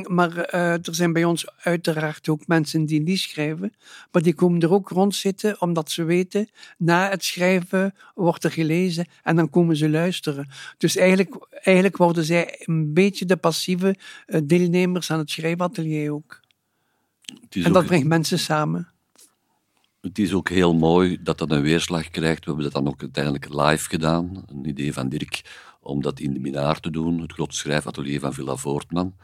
Maar 0.09 0.55
uh, 0.55 0.73
er 0.73 0.95
zijn 0.95 1.12
bij 1.12 1.25
ons 1.25 1.47
uiteraard 1.57 2.29
ook 2.29 2.47
mensen 2.47 2.87
die 2.87 3.01
niet 3.01 3.19
schrijven, 3.19 3.73
maar 4.12 4.23
die 4.23 4.35
komen 4.35 4.61
er 4.61 4.73
ook 4.73 4.89
rond 4.89 5.15
zitten 5.15 5.61
omdat 5.61 5.91
ze 5.91 6.05
weten, 6.05 6.49
na 6.79 7.09
het 7.09 7.25
schrijven 7.25 7.95
wordt 8.15 8.45
er 8.45 8.51
gelezen 8.51 9.07
en 9.23 9.37
dan 9.37 9.51
komen 9.51 9.77
ze 9.77 9.91
luisteren. 9.91 10.49
Dus 10.79 10.97
eigenlijk, 10.97 11.47
eigenlijk 11.51 11.97
worden 11.97 12.25
zij 12.25 12.62
een 12.65 12.93
beetje 12.93 13.25
de 13.25 13.37
passieve 13.37 13.97
deelnemers 14.45 15.11
aan 15.11 15.19
het 15.19 15.31
schrijfatelier 15.31 16.12
ook 16.12 16.41
en 17.51 17.73
dat 17.73 17.87
brengt 17.87 18.07
mensen 18.07 18.39
samen. 18.39 18.89
Het 20.01 20.19
is 20.19 20.35
ook 20.35 20.49
heel 20.49 20.75
mooi 20.75 21.19
dat 21.23 21.39
dat 21.39 21.51
een 21.51 21.62
weerslag 21.62 22.11
krijgt. 22.11 22.41
We 22.41 22.47
hebben 22.47 22.65
dat 22.65 22.73
dan 22.73 22.93
ook 22.93 23.01
uiteindelijk 23.01 23.49
live 23.49 23.89
gedaan. 23.89 24.45
Een 24.47 24.69
idee 24.69 24.93
van 24.93 25.09
Dirk 25.09 25.43
om 25.81 26.03
dat 26.03 26.21
in 26.21 26.33
de 26.33 26.41
Minaar 26.41 26.81
te 26.81 26.91
doen, 26.91 27.21
het 27.21 27.33
grote 27.33 27.57
schrijfatelier 27.57 28.21
van 28.21 28.35
Villa 28.35 28.57
Voortman, 28.57 29.15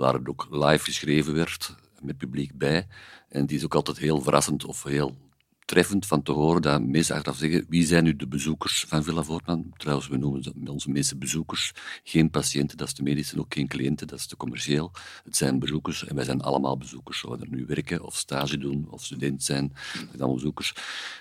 waar 0.00 0.14
het 0.14 0.28
ook 0.28 0.46
live 0.50 0.84
geschreven 0.84 1.34
werd, 1.34 1.74
met 2.02 2.16
publiek 2.16 2.58
bij. 2.58 2.86
En 3.28 3.40
het 3.40 3.52
is 3.52 3.64
ook 3.64 3.74
altijd 3.74 3.98
heel 3.98 4.20
verrassend 4.20 4.64
of 4.64 4.82
heel 4.82 5.16
treffend 5.64 6.06
van 6.06 6.22
te 6.22 6.32
horen 6.32 6.62
dat 6.62 6.82
mensen 6.82 7.14
achteraf 7.14 7.38
zeggen 7.38 7.66
wie 7.68 7.86
zijn 7.86 8.04
nu 8.04 8.16
de 8.16 8.28
bezoekers 8.28 8.84
van 8.88 9.04
Villa 9.04 9.22
Voortman? 9.22 9.72
Trouwens, 9.76 10.08
we 10.08 10.16
noemen 10.16 10.68
onze 10.68 10.90
meeste 10.90 11.16
bezoekers 11.16 11.72
geen 12.04 12.30
patiënten, 12.30 12.76
dat 12.76 12.86
is 12.86 12.94
de 12.94 13.02
medische, 13.02 13.38
ook 13.38 13.54
geen 13.54 13.68
cliënten, 13.68 14.06
dat 14.06 14.18
is 14.18 14.26
te 14.26 14.36
commercieel. 14.36 14.92
Het 15.24 15.36
zijn 15.36 15.58
bezoekers 15.58 16.06
en 16.06 16.14
wij 16.14 16.24
zijn 16.24 16.40
allemaal 16.40 16.76
bezoekers. 16.76 17.24
Of 17.24 17.38
we 17.38 17.44
er 17.44 17.50
nu 17.50 17.66
werken 17.66 18.04
of 18.04 18.16
stage 18.16 18.58
doen 18.58 18.86
of 18.90 19.04
student 19.04 19.42
zijn, 19.42 19.72
zijn 19.92 20.08
allemaal 20.18 20.34
bezoekers. 20.34 20.74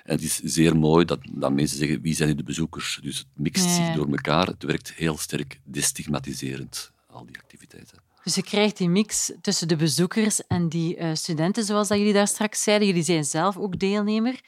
En 0.04 0.16
het 0.16 0.24
is 0.24 0.36
zeer 0.36 0.78
mooi 0.78 1.06
dat, 1.06 1.20
dat 1.32 1.54
mensen 1.54 1.78
zeggen 1.78 2.02
wie 2.02 2.16
zijn 2.16 2.30
nu 2.30 2.36
de 2.36 2.44
bezoekers? 2.44 3.00
Dus 3.02 3.18
het 3.18 3.28
mixt 3.34 3.70
zich 3.70 3.94
door 3.96 4.10
elkaar. 4.10 4.48
Het 4.48 4.64
werkt 4.64 4.94
heel 4.94 5.18
sterk 5.18 5.60
destigmatiserend, 5.64 6.92
al 7.08 7.26
die 7.26 7.38
activiteiten. 7.38 8.09
Dus 8.30 8.38
je 8.38 8.44
krijgt 8.44 8.78
die 8.78 8.90
mix 8.90 9.32
tussen 9.42 9.68
de 9.68 9.76
bezoekers 9.76 10.48
en 10.48 10.70
die 10.70 10.98
uh, 10.98 11.10
studenten, 11.14 11.64
zoals 11.64 11.88
dat 11.88 11.98
jullie 11.98 12.14
daar 12.14 12.28
straks 12.28 12.64
zeiden. 12.64 12.88
Jullie 12.88 13.04
zijn 13.04 13.26
zelf 13.26 13.58
ook 13.58 13.80
deelnemer. 13.80 14.40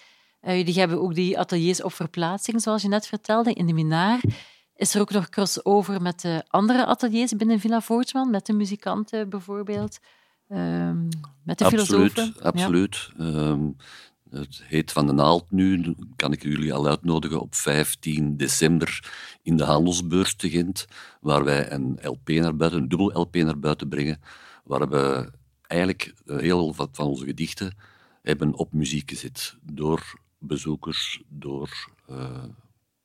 Uh, 0.42 0.58
jullie 0.58 0.80
hebben 0.80 1.02
ook 1.02 1.16
die 1.16 1.40
ateliers 1.40 1.84
op 1.84 1.94
verplaatsing, 1.94 2.62
zoals 2.62 2.82
je 2.82 2.88
net 2.88 3.08
vertelde, 3.08 3.54
in 3.54 3.66
de 3.66 3.74
Minaar. 3.74 4.22
Is 4.76 4.96
er 4.96 5.02
ook 5.02 5.12
nog 5.12 5.30
crossover 5.30 6.02
met 6.02 6.22
de 6.22 6.44
andere 6.48 6.86
ateliers 6.86 7.36
binnen 7.36 7.60
Villa 7.60 7.82
Voortman, 7.82 8.30
met 8.30 8.46
de 8.46 8.54
muzikanten 8.54 9.30
bijvoorbeeld, 9.30 10.00
uh, 10.50 10.92
met 11.44 11.58
de 11.58 11.66
absoluut, 11.66 11.86
filosofen? 11.86 12.44
Absoluut. 12.44 13.10
Ja. 13.18 13.26
Ehm, 13.26 13.70
het 14.32 14.62
heet 14.64 14.92
Van 14.92 15.08
de 15.08 15.14
Naald 15.14 15.52
nu, 15.52 15.96
kan 16.16 16.32
ik 16.32 16.44
jullie 16.44 16.74
al 16.74 16.88
uitnodigen 16.88 17.42
op 17.42 17.56
15 17.56 18.38
december 18.38 19.12
in 19.42 19.58
de 19.58 19.64
Handelsbeurs 19.64 20.36
te 20.36 20.50
Gent, 20.50 20.88
waar 21.22 21.44
wij 21.44 21.72
een 21.72 22.00
LP 22.02 22.30
naar 22.30 22.56
buiten, 22.56 22.82
een 22.82 22.88
dubbel 22.88 23.20
LP 23.22 23.36
naar 23.36 23.60
buiten 23.60 23.90
brengen, 23.90 24.22
waar 24.64 24.90
we 24.90 25.32
eigenlijk 25.62 26.14
heel 26.26 26.76
wat 26.76 26.90
van 26.92 27.06
onze 27.06 27.26
gedichten 27.26 27.78
hebben 28.22 28.54
op 28.54 28.74
muziek 28.74 29.10
gezet. 29.10 29.58
Door 29.62 30.20
bezoekers, 30.38 31.22
door 31.28 31.92
uh, 32.10 32.44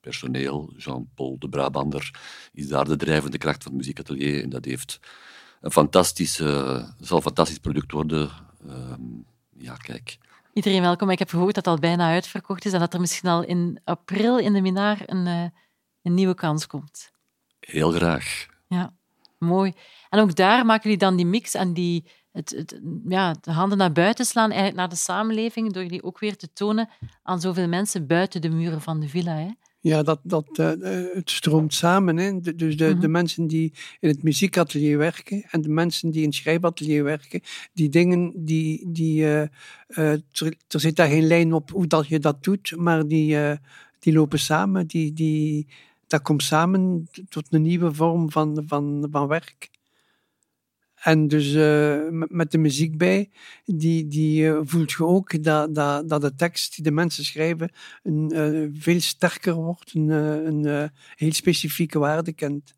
personeel. 0.00 0.72
Jean-Paul 0.76 1.38
de 1.38 1.48
Brabander 1.48 2.20
is 2.52 2.68
daar 2.68 2.84
de 2.84 2.96
drijvende 2.96 3.38
kracht 3.38 3.62
van 3.62 3.72
het 3.72 3.80
muziekatelier 3.80 4.42
en 4.42 4.48
dat 4.50 4.64
heeft 4.64 5.00
een 5.60 5.72
fantastische, 5.72 6.44
zal 7.00 7.16
een 7.16 7.22
fantastisch 7.22 7.58
product 7.58 7.92
worden. 7.92 8.30
Uh, 8.66 8.94
ja, 9.56 9.74
kijk 9.74 10.18
iedereen 10.56 10.80
welkom. 10.80 11.10
Ik 11.10 11.18
heb 11.18 11.28
gehoord 11.28 11.54
dat 11.54 11.64
het 11.64 11.74
al 11.74 11.80
bijna 11.80 12.10
uitverkocht 12.10 12.64
is 12.64 12.72
en 12.72 12.80
dat 12.80 12.94
er 12.94 13.00
misschien 13.00 13.28
al 13.28 13.42
in 13.42 13.80
april 13.84 14.38
in 14.38 14.52
de 14.52 14.60
Minaar 14.60 15.02
een, 15.06 15.26
uh, 15.26 15.42
een 16.02 16.14
nieuwe 16.14 16.34
kans 16.34 16.66
komt. 16.66 17.10
Heel 17.60 17.90
graag. 17.90 18.46
Ja, 18.68 18.92
mooi. 19.38 19.72
En 20.08 20.20
ook 20.20 20.34
daar 20.34 20.66
maken 20.66 20.82
jullie 20.82 20.98
dan 20.98 21.16
die 21.16 21.26
mix 21.26 21.54
en 21.54 21.72
die, 21.72 22.10
het, 22.32 22.50
het, 22.50 22.80
ja, 23.08 23.34
de 23.40 23.52
handen 23.52 23.78
naar 23.78 23.92
buiten 23.92 24.24
slaan, 24.24 24.50
eigenlijk 24.50 24.78
naar 24.78 24.88
de 24.88 24.96
samenleving, 24.96 25.72
door 25.72 25.88
die 25.88 26.02
ook 26.02 26.18
weer 26.18 26.36
te 26.36 26.52
tonen 26.52 26.88
aan 27.22 27.40
zoveel 27.40 27.68
mensen 27.68 28.06
buiten 28.06 28.40
de 28.40 28.50
muren 28.50 28.80
van 28.80 29.00
de 29.00 29.08
villa. 29.08 29.34
Hè? 29.34 29.50
Ja, 29.86 30.02
dat, 30.02 30.20
dat, 30.22 30.58
uh, 30.60 30.70
het 31.12 31.30
stroomt 31.30 31.74
samen. 31.74 32.16
Hè. 32.16 32.40
De, 32.40 32.54
dus 32.54 32.76
de, 32.76 32.88
de 32.88 32.94
mhm. 32.94 33.10
mensen 33.10 33.46
die 33.46 33.72
in 34.00 34.08
het 34.08 34.22
muziekatelier 34.22 34.98
werken 34.98 35.42
en 35.50 35.62
de 35.62 35.68
mensen 35.68 36.10
die 36.10 36.20
in 36.20 36.28
het 36.28 36.36
schrijfatelier 36.36 37.04
werken, 37.04 37.40
die 37.72 37.88
dingen, 37.88 38.32
die, 38.34 38.92
die, 38.92 39.20
uh, 39.20 39.42
uh, 39.88 40.12
er, 40.12 40.54
er, 40.68 40.80
zit 40.80 40.96
daar 40.96 41.08
geen 41.08 41.26
lijn 41.26 41.52
op 41.52 41.70
hoe 41.70 41.86
dat 41.86 42.08
je 42.08 42.18
dat 42.18 42.44
doet, 42.44 42.76
maar 42.76 43.06
die, 43.06 43.36
die 43.98 44.12
lopen 44.12 44.38
samen. 44.38 44.86
Die, 44.86 45.12
die, 45.12 45.66
dat 46.06 46.22
komt 46.22 46.42
samen 46.42 47.08
tot 47.28 47.46
een 47.50 47.62
nieuwe 47.62 47.94
vorm 47.94 48.30
van, 48.30 48.62
van, 48.66 49.08
van 49.10 49.26
werk. 49.26 49.70
En 51.06 51.28
dus 51.28 51.52
uh, 51.52 51.98
met 52.28 52.50
de 52.50 52.58
muziek 52.58 52.98
bij, 52.98 53.30
die, 53.64 54.06
die 54.06 54.42
uh, 54.42 54.58
voelt 54.62 54.90
je 54.90 55.04
ook 55.04 55.42
dat, 55.42 55.74
dat, 55.74 56.08
dat 56.08 56.20
de 56.20 56.34
tekst 56.34 56.74
die 56.74 56.84
de 56.84 56.90
mensen 56.90 57.24
schrijven 57.24 57.70
een, 58.02 58.32
uh, 58.34 58.68
veel 58.72 59.00
sterker 59.00 59.54
wordt, 59.54 59.94
een, 59.94 60.08
een 60.08 60.90
heel 61.14 61.32
specifieke 61.32 61.98
waarde 61.98 62.32
kent. 62.32 62.74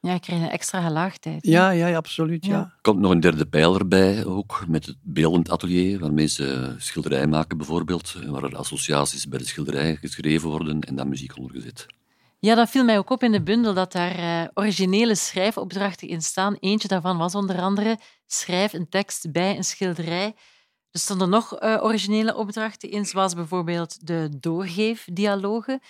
Ja, 0.00 0.12
je 0.12 0.20
krijgt 0.20 0.42
een 0.42 0.50
extra 0.50 0.82
gelaagdheid. 0.82 1.46
Ja, 1.46 1.70
ja, 1.70 1.96
absoluut. 1.96 2.46
Ja. 2.46 2.58
Er 2.58 2.78
komt 2.80 3.00
nog 3.00 3.10
een 3.10 3.20
derde 3.20 3.46
pijler 3.46 3.88
bij, 3.88 4.24
ook 4.24 4.64
met 4.68 4.86
het 4.86 4.96
beeldend 5.02 5.50
atelier, 5.50 5.98
waar 5.98 6.12
mensen 6.12 6.82
schilderijen 6.82 7.28
maken 7.28 7.56
bijvoorbeeld, 7.56 8.18
waar 8.26 8.42
er 8.42 8.56
associaties 8.56 9.28
bij 9.28 9.38
de 9.38 9.46
schilderij 9.46 9.96
geschreven 9.96 10.48
worden 10.48 10.80
en 10.80 10.94
dan 10.94 11.08
muziek 11.08 11.36
ondergezet. 11.36 11.86
Ja, 12.42 12.54
dat 12.54 12.70
viel 12.70 12.84
mij 12.84 12.98
ook 12.98 13.10
op 13.10 13.22
in 13.22 13.32
de 13.32 13.42
bundel, 13.42 13.74
dat 13.74 13.92
daar 13.92 14.18
uh, 14.18 14.48
originele 14.54 15.14
schrijfopdrachten 15.14 16.08
in 16.08 16.22
staan. 16.22 16.56
Eentje 16.60 16.88
daarvan 16.88 17.18
was 17.18 17.34
onder 17.34 17.60
andere 17.60 17.98
schrijf 18.26 18.72
een 18.72 18.88
tekst 18.88 19.32
bij 19.32 19.56
een 19.56 19.64
schilderij. 19.64 20.36
Er 20.90 21.00
stonden 21.00 21.28
nog 21.28 21.62
uh, 21.62 21.78
originele 21.82 22.36
opdrachten 22.36 22.90
in, 22.90 23.06
zoals 23.06 23.34
bijvoorbeeld 23.34 24.06
de 24.06 24.28
doorgeefdialogen, 24.40 25.80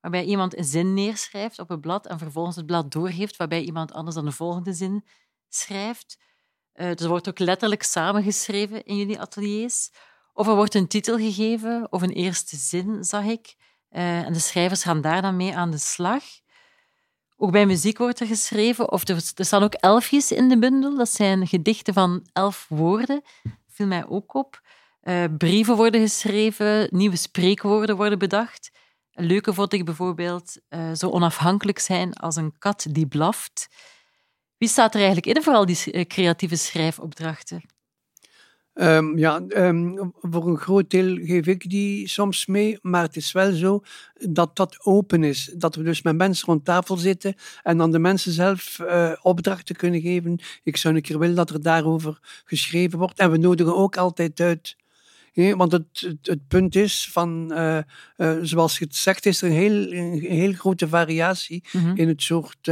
waarbij 0.00 0.24
iemand 0.24 0.58
een 0.58 0.64
zin 0.64 0.94
neerschrijft 0.94 1.58
op 1.58 1.70
een 1.70 1.80
blad 1.80 2.06
en 2.06 2.18
vervolgens 2.18 2.56
het 2.56 2.66
blad 2.66 2.92
doorgeeft, 2.92 3.36
waarbij 3.36 3.62
iemand 3.62 3.92
anders 3.92 4.16
dan 4.16 4.24
de 4.24 4.32
volgende 4.32 4.72
zin 4.72 5.04
schrijft. 5.48 6.18
Uh, 6.74 7.00
er 7.00 7.08
wordt 7.08 7.28
ook 7.28 7.38
letterlijk 7.38 7.82
samengeschreven 7.82 8.84
in 8.84 8.96
jullie 8.96 9.20
ateliers. 9.20 9.90
Of 10.32 10.46
er 10.46 10.54
wordt 10.54 10.74
een 10.74 10.88
titel 10.88 11.16
gegeven 11.16 11.86
of 11.90 12.02
een 12.02 12.12
eerste 12.12 12.56
zin, 12.56 13.04
zag 13.04 13.24
ik. 13.24 13.54
Uh, 13.94 14.26
en 14.26 14.32
de 14.32 14.38
schrijvers 14.38 14.82
gaan 14.82 15.00
daar 15.00 15.22
dan 15.22 15.36
mee 15.36 15.56
aan 15.56 15.70
de 15.70 15.78
slag. 15.78 16.22
Ook 17.36 17.50
bij 17.50 17.66
muziek 17.66 17.98
wordt 17.98 18.20
er 18.20 18.26
geschreven, 18.26 18.92
of 18.92 19.08
er, 19.08 19.32
er 19.34 19.44
staan 19.44 19.62
ook 19.62 19.74
elfjes 19.74 20.32
in 20.32 20.48
de 20.48 20.58
bundel. 20.58 20.96
Dat 20.96 21.10
zijn 21.10 21.46
gedichten 21.46 21.94
van 21.94 22.26
elf 22.32 22.66
woorden. 22.68 23.22
Viel 23.68 23.86
mij 23.86 24.06
ook 24.06 24.34
op. 24.34 24.60
Uh, 25.02 25.24
brieven 25.38 25.76
worden 25.76 26.00
geschreven, 26.00 26.88
nieuwe 26.90 27.16
spreekwoorden 27.16 27.96
worden 27.96 28.18
bedacht. 28.18 28.70
Een 29.12 29.26
leuke 29.26 29.54
vond 29.54 29.84
bijvoorbeeld 29.84 30.60
uh, 30.68 30.92
zo 30.92 31.10
onafhankelijk 31.10 31.78
zijn 31.78 32.14
als 32.14 32.36
een 32.36 32.58
kat 32.58 32.86
die 32.90 33.06
blaft. 33.06 33.68
Wie 34.56 34.68
staat 34.68 34.94
er 34.94 35.00
eigenlijk 35.00 35.36
in 35.36 35.42
voor 35.42 35.54
al 35.54 35.66
die 35.66 36.06
creatieve 36.06 36.56
schrijfopdrachten? 36.56 37.73
Um, 38.74 39.18
ja, 39.18 39.42
um, 39.48 40.12
voor 40.20 40.48
een 40.48 40.56
groot 40.56 40.90
deel 40.90 41.18
geef 41.22 41.46
ik 41.46 41.70
die 41.70 42.08
soms 42.08 42.46
mee, 42.46 42.78
maar 42.82 43.02
het 43.02 43.16
is 43.16 43.32
wel 43.32 43.52
zo 43.52 43.82
dat 44.14 44.56
dat 44.56 44.84
open 44.84 45.24
is. 45.24 45.52
Dat 45.56 45.74
we 45.74 45.82
dus 45.82 46.02
met 46.02 46.16
mensen 46.16 46.46
rond 46.46 46.64
tafel 46.64 46.96
zitten 46.96 47.34
en 47.62 47.78
dan 47.78 47.90
de 47.90 47.98
mensen 47.98 48.32
zelf 48.32 48.78
uh, 48.80 49.12
opdrachten 49.22 49.76
kunnen 49.76 50.00
geven. 50.00 50.38
Ik 50.62 50.76
zou 50.76 50.94
een 50.94 51.02
keer 51.02 51.18
willen 51.18 51.34
dat 51.36 51.50
er 51.50 51.62
daarover 51.62 52.18
geschreven 52.44 52.98
wordt. 52.98 53.18
En 53.18 53.30
we 53.30 53.36
nodigen 53.36 53.76
ook 53.76 53.96
altijd 53.96 54.40
uit. 54.40 54.76
want 55.34 55.72
het, 55.72 55.86
het, 55.94 56.26
het, 56.26 56.48
punt 56.48 56.76
is 56.76 57.08
van, 57.12 57.52
uh, 57.52 57.78
uh, 58.16 58.36
zoals 58.42 58.78
je 58.78 58.84
het 58.84 58.96
zegt, 58.96 59.26
is 59.26 59.42
er 59.42 59.48
een 59.48 59.54
heel, 59.54 59.92
een 59.92 60.20
heel 60.20 60.52
grote 60.52 60.88
variatie 60.88 61.64
mm 61.72 61.80
-hmm. 61.80 61.96
in 61.96 62.08
het 62.08 62.22
soort 62.22 62.68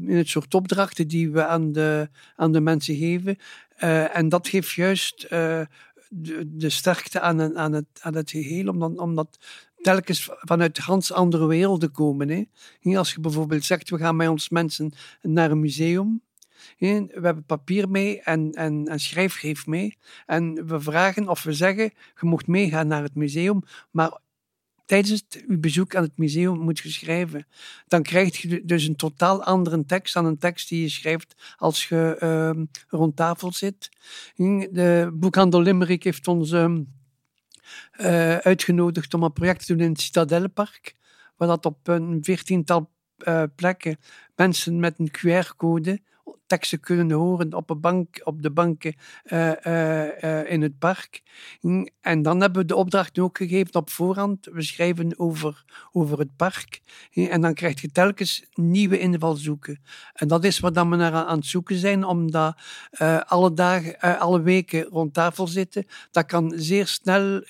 in 0.00 0.16
het 0.16 0.28
soort 0.28 0.54
opdrachten 0.54 1.08
die 1.08 1.30
we 1.30 1.46
aan 1.46 1.72
de, 1.72 2.08
aan 2.36 2.52
de 2.52 2.60
mensen 2.60 2.96
geven. 2.96 3.36
Uh, 3.80 4.16
en 4.16 4.28
dat 4.28 4.48
geeft 4.48 4.70
juist 4.70 5.24
uh, 5.24 5.60
de, 6.08 6.56
de 6.56 6.70
sterkte 6.70 7.20
aan, 7.20 7.56
aan, 7.56 7.72
het, 7.72 7.86
aan 8.00 8.14
het 8.14 8.30
geheel, 8.30 8.68
omdat, 8.68 8.98
omdat 8.98 9.38
telkens 9.82 10.30
vanuit 10.32 10.78
ganz 10.78 11.12
andere 11.12 11.46
werelden 11.46 11.90
komen. 11.90 12.28
Hè. 12.28 12.98
Als 12.98 13.12
je 13.12 13.20
bijvoorbeeld 13.20 13.64
zegt, 13.64 13.90
we 13.90 13.98
gaan 13.98 14.16
met 14.16 14.28
ons 14.28 14.48
mensen 14.48 14.92
naar 15.22 15.50
een 15.50 15.60
museum. 15.60 16.22
We 16.78 17.08
hebben 17.12 17.44
papier 17.44 17.88
mee 17.88 18.22
en, 18.22 18.52
en, 18.52 18.86
en 18.88 19.00
schrijfgeef 19.00 19.66
mee. 19.66 19.98
En 20.26 20.66
we 20.66 20.80
vragen 20.80 21.28
of 21.28 21.42
we 21.42 21.52
zeggen, 21.52 21.92
je 22.20 22.26
mocht 22.26 22.46
meegaan 22.46 22.86
naar 22.86 23.02
het 23.02 23.14
museum, 23.14 23.62
maar 23.90 24.18
tijdens 24.86 25.24
het, 25.28 25.44
bezoek 25.60 25.94
aan 25.94 26.02
het 26.02 26.18
museum 26.18 26.58
moet 26.58 26.78
je 26.78 26.90
schrijven. 26.90 27.46
Dan 27.86 28.02
krijg 28.02 28.36
je 28.36 28.64
dus 28.64 28.86
een 28.86 28.96
totaal 28.96 29.44
andere 29.44 29.84
tekst 29.84 30.14
dan 30.14 30.24
een 30.24 30.38
tekst 30.38 30.68
die 30.68 30.82
je 30.82 30.88
schrijft 30.88 31.34
als 31.56 31.88
je 31.88 32.16
ehm, 32.18 32.64
rond 32.88 33.16
tafel 33.16 33.52
zit. 33.52 33.88
De 34.70 35.10
boekhandel 35.14 35.60
Limerick 35.60 36.04
heeft 36.04 36.28
ons 36.28 36.52
ehm, 36.52 36.82
eh, 37.90 38.36
uitgenodigd 38.36 39.14
om 39.14 39.22
een 39.22 39.32
project 39.32 39.66
te 39.66 39.74
doen 39.74 39.84
in 39.84 39.92
het 39.92 40.00
Citadellenpark, 40.00 40.94
waar 41.36 41.48
dat 41.48 41.66
op 41.66 41.88
een 41.88 42.18
veertiental 42.22 42.90
eh, 43.16 43.42
plekken 43.54 43.98
mensen 44.36 44.80
met 44.80 44.98
een 44.98 45.10
QR-code 45.10 46.00
teksten 46.46 46.80
kunnen 46.80 47.10
horen 47.10 47.54
op, 47.54 47.70
een 47.70 47.80
bank, 47.80 48.20
op 48.24 48.42
de 48.42 48.50
banken 48.50 48.94
eh, 49.22 49.66
eh, 49.66 50.22
eh, 50.22 50.50
in 50.50 50.62
het 50.62 50.78
park. 50.78 51.22
Hm, 51.60 51.86
En 52.00 52.22
dan 52.22 52.40
hebben 52.40 52.60
we 52.60 52.66
de 52.66 52.76
opdracht 52.76 53.18
ook 53.18 53.36
gegeven 53.36 53.74
op 53.74 53.90
voorhand. 53.90 54.48
We 54.52 54.62
schrijven 54.62 55.18
over, 55.18 55.64
over 55.92 56.18
het 56.18 56.36
park. 56.36 56.80
Hm, 57.10 57.24
En 57.24 57.40
dan 57.40 57.54
krijg 57.54 57.80
je 57.80 57.90
telkens 57.90 58.44
nieuwe 58.54 58.98
invalshoeken. 58.98 59.80
En 60.12 60.28
dat 60.28 60.44
is 60.44 60.58
wat 60.58 60.74
dan 60.74 60.90
we 60.90 60.96
naar 60.96 61.12
aan 61.12 61.36
het 61.36 61.46
zoeken 61.46 61.76
zijn, 61.76 62.04
omdat 62.04 62.60
alle 63.26 63.52
dagen, 63.52 64.18
alle 64.18 64.42
weken 64.42 64.82
rond 64.82 65.14
tafel 65.14 65.46
zitten. 65.46 65.86
Dat 66.10 66.26
kan 66.26 66.52
zeer 66.56 66.86
snel 66.86 67.42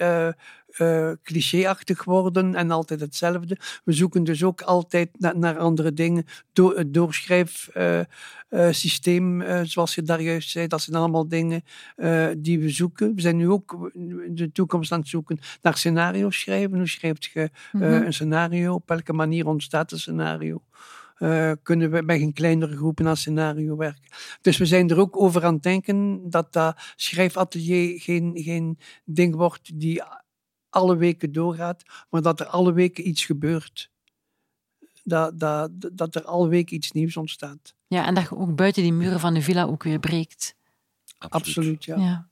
eh, 0.79 1.11
eh, 1.11 1.17
clichéachtig 1.23 2.05
worden 2.05 2.55
en 2.55 2.71
altijd 2.71 3.01
hetzelfde. 3.01 3.59
We 3.85 3.93
zoeken 3.93 4.25
dus 4.25 4.45
ook 4.45 4.63
altijd 4.63 5.09
na- 5.19 5.33
naar 5.37 5.59
andere 5.59 5.93
dingen. 5.93 6.25
Door, 6.53 6.77
het 6.77 6.95
doorschrijfsysteem, 6.95 9.41
eh, 9.43 9.61
zoals 9.63 9.95
je 9.95 10.03
daar 10.03 10.21
juist 10.23 10.51
zei, 10.51 10.67
dat 10.67 10.83
zijn 10.83 10.97
allemaal 10.97 11.29
dingen 11.29 11.63
eh, 11.97 12.29
die 12.39 12.59
we 12.61 12.69
zoeken. 12.71 13.15
We 13.15 13.21
zijn 13.21 13.37
nu 13.37 13.49
ook 13.51 13.91
in 13.93 14.31
de 14.35 14.53
toekomst 14.53 14.93
aan 14.93 15.01
het 15.01 15.09
zoeken 15.09 15.39
naar 15.63 15.77
scenario's 15.77 16.41
schrijven. 16.41 16.79
Hoe 16.79 16.89
schrijf 16.89 17.33
je 17.33 17.41
eh, 17.41 17.49
Mhm. 17.73 17.85
een 17.85 18.13
scenario? 18.13 18.75
Op 18.75 18.89
welke 18.89 19.13
manier 19.13 19.47
ontstaat 19.47 19.93
een 19.93 19.99
scenario? 19.99 20.63
Eh, 21.17 21.53
kunnen 21.63 21.91
we 21.91 22.03
met 22.03 22.21
een 22.21 22.33
kleinere 22.33 22.77
groep 22.77 23.01
aan 23.01 23.17
scenario 23.17 23.77
werken. 23.77 24.09
Dus 24.41 24.57
we 24.57 24.67
zijn 24.67 24.91
er 24.91 24.99
ook 24.99 25.21
over 25.21 25.45
aan 25.45 25.55
het 25.55 25.63
denken 25.63 26.21
dat 26.31 26.53
dat 26.53 26.77
schrijfatelier 26.97 28.01
geen, 28.01 28.33
geen 28.35 28.79
ding 29.05 29.35
wordt 29.35 29.81
die 29.81 30.03
alle 30.77 30.97
weken 30.97 31.33
doorgaat, 31.33 31.83
maar 32.11 32.23
dat 32.23 32.41
er 32.41 32.47
alle 32.47 32.73
weken 32.73 33.09
iets 33.09 33.25
gebeurt. 33.25 33.91
Dat, 35.05 35.39
dat, 35.39 35.71
dat 35.93 36.15
er 36.15 36.25
alle 36.25 36.49
weken 36.49 36.77
iets 36.77 36.93
nieuws 36.93 37.17
ontstaat. 37.17 37.75
Ja, 37.87 38.07
en 38.07 38.15
dat 38.15 38.25
je 38.29 38.37
ook 38.37 38.55
buiten 38.57 38.83
die 38.83 38.93
muren 38.93 39.21
van 39.21 39.35
de 39.35 39.43
villa 39.43 39.65
ook 39.65 39.83
weer 39.83 39.99
breekt. 39.99 40.55
Absoluut, 41.19 41.85
ja. 41.85 41.97
Ja. 41.97 42.29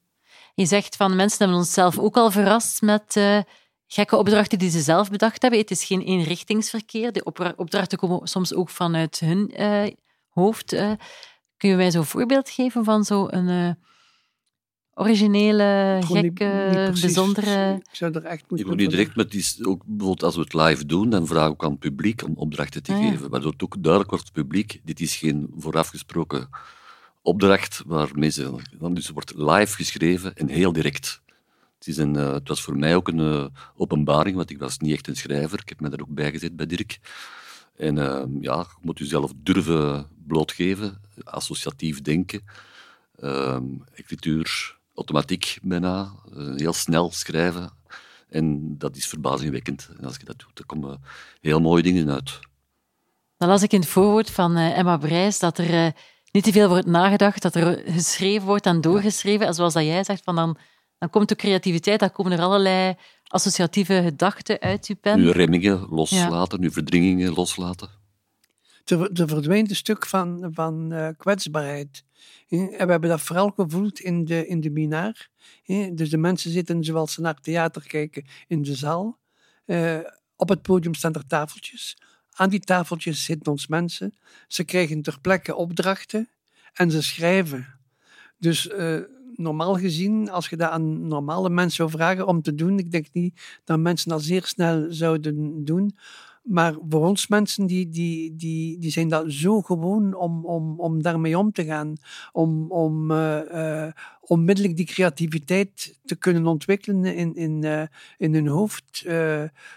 Je 0.55 0.67
zegt 0.67 0.97
van 0.97 1.17
mensen 1.17 1.39
hebben 1.39 1.57
onszelf 1.57 1.99
ook 1.99 2.17
al 2.17 2.31
verrast 2.31 2.83
met 2.83 3.17
eh, 3.17 3.39
gekke 3.87 4.17
opdrachten 4.17 4.59
die 4.59 4.71
ze 4.71 4.81
zelf 4.81 5.11
bedacht 5.11 5.43
hebben. 5.43 5.61
Het 5.61 5.71
is 5.71 5.85
geen 5.85 6.01
eenrichtingsverkeer. 6.01 7.13
De 7.13 7.25
opdra- 7.25 7.53
opdrachten 7.57 7.99
komen 7.99 8.29
soms 8.29 8.55
ook 8.55 8.71
vanuit 8.71 9.19
hun 9.21 9.51
eh, 9.51 9.93
hoofd. 10.29 10.73
eh. 10.73 10.93
Kun 11.57 11.69
je 11.71 11.77
mij 11.77 11.91
zo'n 11.91 12.05
voorbeeld 12.05 12.51
geven 12.51 12.85
van 12.85 13.05
zo'n 13.05 13.31
eh 13.49 13.71
originele, 14.95 15.99
Gewoon 16.05 16.23
gekke, 16.23 16.89
niet 16.91 17.01
bijzondere... 17.01 17.75
Ik 17.75 17.97
zou 17.97 18.13
er 18.13 18.25
echt 18.25 18.41
Je 18.41 18.45
moeten 18.49 18.67
moet 18.67 18.77
niet 18.77 18.91
direct, 18.91 19.17
maar 19.17 19.25
het 19.25 19.35
is 19.35 19.65
ook 19.65 19.83
bijvoorbeeld 19.85 20.23
als 20.23 20.35
we 20.35 20.41
het 20.41 20.55
live 20.55 20.87
doen, 20.87 21.11
dan 21.11 21.27
vragen 21.27 21.47
we 21.47 21.53
ook 21.53 21.65
aan 21.65 21.71
het 21.71 21.79
publiek 21.79 22.23
om 22.25 22.35
opdrachten 22.37 22.83
te 22.83 22.93
Ah, 22.93 23.03
ja. 23.03 23.11
geven. 23.11 23.31
Waardoor 23.31 23.53
het 23.53 23.63
ook 23.63 23.77
duidelijk 23.79 24.11
wordt, 24.11 24.25
het 24.25 24.35
publiek, 24.35 24.81
dit 24.85 25.01
is 25.01 25.17
geen 25.17 25.51
voorafgesproken 25.57 26.49
opdracht 27.23 27.83
waar 27.87 28.09
mensen... 28.15 28.61
Dan 28.79 28.95
dus 28.95 29.09
wordt 29.09 29.33
live 29.37 29.77
geschreven 29.77 30.35
en 30.35 30.49
heel 30.49 30.73
direct. 30.73 31.23
Het, 31.79 31.87
is 31.87 31.97
een, 31.97 32.17
eh, 32.17 32.33
het 32.33 32.49
was 32.49 32.63
voor 32.63 32.77
mij 32.77 32.97
ook 32.97 33.09
een 33.09 33.21
eh, 33.21 33.47
openbaring, 33.77 34.37
want 34.37 34.51
ik 34.51 34.59
was 34.59 34.79
niet 34.79 34.93
echt 34.93 35.09
een 35.09 35.17
schrijver. 35.17 35.61
Ik 35.61 35.69
heb 35.69 35.81
me 35.81 35.89
daar 35.89 36.01
ook 36.01 36.15
bij 36.15 36.31
gezet 36.31 36.57
bij 36.57 36.67
Dirk. 36.67 36.99
En 37.77 37.99
eh, 37.99 38.25
ja, 38.41 38.59
je 38.59 38.79
moet 38.81 38.99
jezelf 38.99 39.33
durven 39.37 40.09
blootgeven, 40.27 41.01
associatief 41.25 42.01
denken, 42.01 42.43
ehm 43.17 43.65
écrituur, 43.95 44.79
automatiek 44.95 45.59
bijna, 45.63 46.13
eh, 46.37 46.55
heel 46.57 46.73
snel 46.73 47.11
schrijven. 47.11 47.71
En 48.29 48.79
dat 48.79 48.97
is 48.97 49.07
verbazingwekkend. 49.07 49.89
En 49.99 50.05
als 50.05 50.17
je 50.17 50.25
dat 50.25 50.39
doet, 50.39 50.51
dan 50.57 50.67
komen 50.67 51.03
heel 51.41 51.61
mooie 51.61 51.83
dingen 51.83 52.11
uit. 52.11 52.39
Dan 53.37 53.49
las 53.49 53.63
ik 53.63 53.73
in 53.73 53.81
het 53.81 53.89
voorwoord 53.89 54.31
van 54.31 54.57
eh, 54.57 54.79
Emma 54.79 54.97
Brijs 54.97 55.39
dat 55.39 55.59
er 55.59 55.75
eh, 55.75 55.93
niet 56.33 56.45
te 56.45 56.53
veel 56.53 56.69
wordt 56.69 56.87
nagedacht, 56.87 57.43
dat 57.43 57.55
er 57.55 57.83
geschreven 57.87 58.47
wordt 58.47 58.67
en 58.67 58.81
doorgeschreven. 58.81 59.47
En 59.47 59.55
zoals 59.55 59.73
dat 59.73 59.85
jij 59.85 60.05
zegt, 60.05 60.25
van 60.25 60.35
dan, 60.35 60.57
dan 60.99 61.11
komt 61.11 61.29
de 61.29 61.37
creativiteit, 61.37 62.01
dan 62.01 62.13
komen 62.13 62.33
er 62.33 62.41
allerlei 62.41 62.95
associatieve 63.27 64.01
gedachten 64.05 64.61
uit 64.61 64.87
je 64.87 64.95
pen. 64.95 65.19
Nu 65.19 65.31
remmingen 65.31 65.87
loslaten, 65.89 66.61
nu 66.61 66.71
verdringingen 66.71 67.33
loslaten. 67.33 67.89
Er, 68.85 69.13
er 69.13 69.29
verdwijnt 69.29 69.71
een 69.71 69.77
stuk 69.77 70.07
van, 70.07 70.51
van 70.53 70.93
eh, 70.93 71.09
kwetsbaarheid. 71.17 72.05
En 72.49 72.69
we 72.69 72.91
hebben 72.91 73.09
dat 73.09 73.21
vooral 73.21 73.51
gevoeld 73.51 74.01
in 74.01 74.25
de, 74.25 74.47
in 74.47 74.61
de 74.61 74.71
minaar. 74.71 75.31
Dus 75.93 76.11
de 76.11 76.17
mensen 76.17 76.51
zitten 76.51 76.85
zoals 76.85 77.13
ze 77.13 77.21
naar 77.21 77.41
theater 77.41 77.87
kijken 77.87 78.25
in 78.47 78.63
de 78.63 78.75
zaal. 78.75 79.19
Eh, 79.65 79.99
op 80.37 80.49
het 80.49 80.63
podium 80.63 80.95
staan 80.95 81.15
er 81.15 81.27
tafeltjes. 81.27 81.97
Aan 82.31 82.51
die 82.51 82.61
tafeltjes 82.61 83.25
zitten 83.25 83.53
ons 83.53 83.67
mensen. 83.67 84.15
Ze 84.49 84.65
krijgen 84.65 85.03
ter 85.03 85.21
plekke 85.21 85.55
opdrachten 85.55 86.29
en 86.73 86.91
ze 86.91 87.03
schrijven. 87.03 87.67
Dus 88.39 88.69
eh, 88.69 89.01
normaal 89.37 89.79
gezien, 89.79 90.31
als 90.31 90.49
je 90.49 90.57
dat 90.57 90.71
aan 90.71 91.07
normale 91.07 91.51
mensen 91.51 91.77
zou 91.77 91.91
vragen 91.91 92.27
om 92.27 92.43
te 92.43 92.55
doen, 92.55 92.79
ik 92.79 92.91
denk 92.91 93.07
niet 93.13 93.41
dat 93.65 93.79
mensen 93.79 94.09
dat 94.09 94.23
zeer 94.23 94.45
snel 94.45 94.87
zouden 94.89 95.65
doen. 95.65 95.97
Maar 96.45 96.75
voor 96.89 97.07
ons 97.07 97.27
mensen, 97.27 97.67
die, 97.67 97.89
die, 97.89 98.37
die, 98.37 98.79
die 98.79 98.91
zijn 98.91 99.09
dat 99.09 99.33
zo 99.33 99.61
gewoon 99.61 100.15
om, 100.15 100.45
om, 100.45 100.81
om 100.81 101.03
daarmee 101.03 101.39
om 101.39 101.53
te 101.53 101.65
gaan. 101.65 101.97
Om, 102.33 102.71
om 102.71 103.11
eh, 103.11 103.85
eh, 103.87 103.93
onmiddellijk 104.21 104.77
die 104.77 104.87
creativiteit 104.87 105.99
te 106.05 106.17
kunnen 106.17 106.47
ontwikkelen 106.47 107.05
in, 107.05 107.35
in, 107.35 107.65
eh, 107.65 107.83
in 108.19 108.35
hun 108.35 108.47
hoofd. 108.47 109.07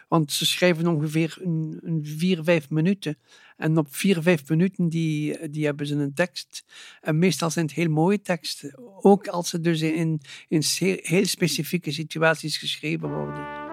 Want 0.07 0.31
ze 0.31 0.45
schrijven 0.45 0.87
ongeveer 0.87 1.37
een, 1.41 1.79
een 1.83 2.05
vier, 2.05 2.43
vijf 2.43 2.69
minuten. 2.69 3.17
En 3.57 3.77
op 3.77 3.95
vier, 3.95 4.21
vijf 4.21 4.49
minuten 4.49 4.89
die, 4.89 5.49
die 5.49 5.65
hebben 5.65 5.87
ze 5.87 5.95
een 5.95 6.13
tekst. 6.13 6.65
En 7.01 7.17
meestal 7.17 7.49
zijn 7.49 7.65
het 7.65 7.75
heel 7.75 7.89
mooie 7.89 8.21
teksten. 8.21 8.79
Ook 9.01 9.27
als 9.27 9.49
ze 9.49 9.61
dus 9.61 9.81
in, 9.81 10.21
in 10.47 10.63
heel 11.01 11.25
specifieke 11.25 11.91
situaties 11.91 12.57
geschreven 12.57 13.13
worden. 13.13 13.66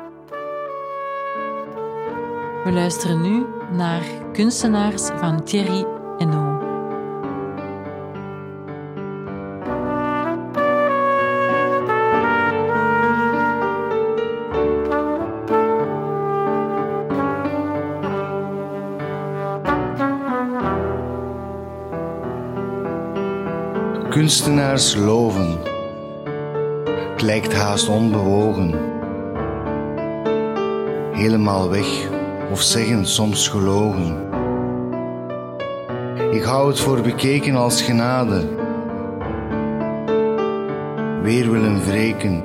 We 2.64 2.72
luisteren 2.72 3.20
nu 3.20 3.46
naar 3.72 4.02
Kunstenaars 4.32 5.02
van 5.02 5.42
Thierry 5.42 5.86
Eno. 6.18 6.58
Kunstenaars 24.10 24.94
loven. 24.96 25.58
Het 27.12 27.22
lijkt 27.22 27.54
haast 27.54 27.88
onbewogen. 27.88 28.74
Helemaal 31.12 31.70
weg, 31.70 32.13
of 32.50 32.62
zeggen 32.62 33.06
soms 33.06 33.48
gelogen. 33.48 34.16
Ik 36.30 36.42
hou 36.42 36.68
het 36.68 36.80
voor 36.80 37.00
bekeken 37.00 37.56
als 37.56 37.82
genade. 37.82 38.48
Weer 41.22 41.50
willen 41.50 41.84
wreken, 41.84 42.42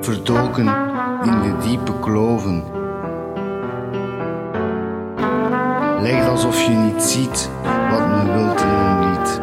verdoken 0.00 0.66
in 1.24 1.40
de 1.40 1.54
diepe 1.62 1.98
kloven. 2.00 2.64
Lijkt 6.00 6.28
alsof 6.28 6.62
je 6.62 6.70
niet 6.70 7.02
ziet 7.02 7.50
wat 7.90 8.08
men 8.08 8.32
wilt 8.34 8.60
een 8.60 8.98
lied. 9.08 9.40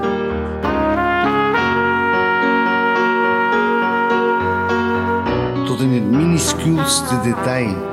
Tot 5.65 5.79
in 5.81 5.93
het 5.93 6.11
minuscuulste 6.11 7.21
detail 7.23 7.90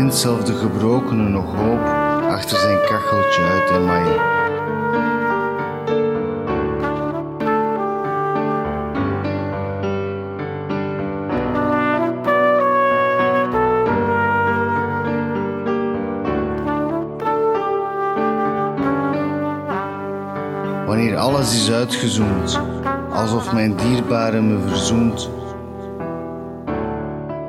vindt 0.00 0.16
zelfs 0.16 0.44
de 0.44 0.54
gebrokene 0.54 1.28
nog 1.28 1.54
hoop 1.54 1.84
achter 2.30 2.58
zijn 2.58 2.78
kacheltje 2.78 3.42
uit 3.44 3.70
in 3.70 3.84
maaien. 3.84 4.38
wanneer 20.86 21.16
alles 21.16 21.54
is 21.54 21.72
uitgezoend, 21.72 22.60
alsof 23.12 23.52
mijn 23.52 23.76
dierbare 23.76 24.40
me 24.40 24.68
verzoent. 24.68 25.30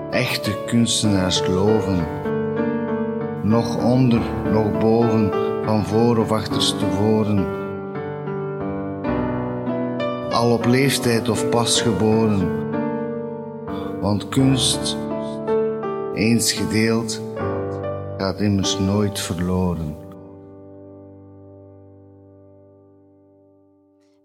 Echte 0.10 0.56
kunstenaars 0.66 1.48
loven. 1.48 2.21
Nog 3.52 3.84
onder, 3.84 4.22
nog 4.52 4.80
boven, 4.80 5.32
van 5.66 5.86
voor 5.86 6.18
of 6.18 6.32
achterstevoren. 6.32 7.46
Al 10.30 10.52
op 10.52 10.66
leeftijd 10.66 11.30
of 11.30 11.50
pas 11.50 11.82
geboren. 11.82 12.50
Want 14.02 14.30
kunst, 14.30 14.98
eens 16.14 16.52
gedeeld, 16.52 17.22
gaat 18.18 18.40
immers 18.40 18.80
nooit 18.80 19.20
verloren. 19.20 20.01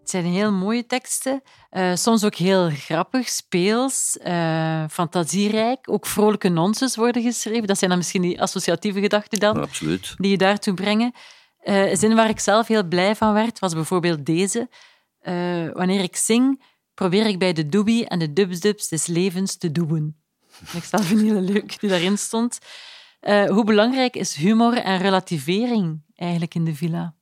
Het 0.07 0.15
zijn 0.15 0.33
heel 0.33 0.51
mooie 0.51 0.85
teksten, 0.85 1.41
uh, 1.71 1.95
soms 1.95 2.23
ook 2.23 2.35
heel 2.35 2.69
grappig, 2.69 3.29
speels, 3.29 4.17
uh, 4.27 4.83
fantasierijk. 4.89 5.89
Ook 5.89 6.05
vrolijke 6.05 6.49
nonsens 6.49 6.95
worden 6.95 7.21
geschreven. 7.21 7.67
Dat 7.67 7.77
zijn 7.77 7.89
dan 7.89 7.99
misschien 7.99 8.21
die 8.21 8.41
associatieve 8.41 8.99
gedachten 8.99 9.39
dan, 9.39 9.61
Absoluut. 9.61 10.15
die 10.17 10.31
je 10.31 10.37
daartoe 10.37 10.73
brengen. 10.73 11.11
Uh, 11.63 11.89
een 11.89 11.97
zin 11.97 12.15
waar 12.15 12.29
ik 12.29 12.39
zelf 12.39 12.67
heel 12.67 12.83
blij 12.83 13.15
van 13.15 13.33
werd, 13.33 13.59
was 13.59 13.73
bijvoorbeeld 13.73 14.25
deze. 14.25 14.69
wanneer 15.73 16.01
ik 16.01 16.15
zing, 16.15 16.63
probeer 16.93 17.25
ik 17.25 17.39
bij 17.39 17.53
de 17.53 17.69
doobie 17.69 18.07
en 18.07 18.19
de 18.19 18.33
dubsdubs 18.33 18.87
des 18.87 19.05
levens 19.05 19.57
te 19.57 19.71
doen. 19.71 20.15
Ik 20.73 20.83
zelf 20.83 21.11
een 21.11 21.25
hele 21.25 21.41
leuk 21.41 21.79
die 21.79 21.89
daarin 21.89 22.17
stond. 22.17 22.59
hoe 23.47 23.63
belangrijk 23.63 24.15
is 24.15 24.35
humor 24.35 24.77
en 24.77 24.97
relativering 24.97 26.01
eigenlijk 26.15 26.55
in 26.55 26.65
de 26.65 26.75
villa? 26.75 27.16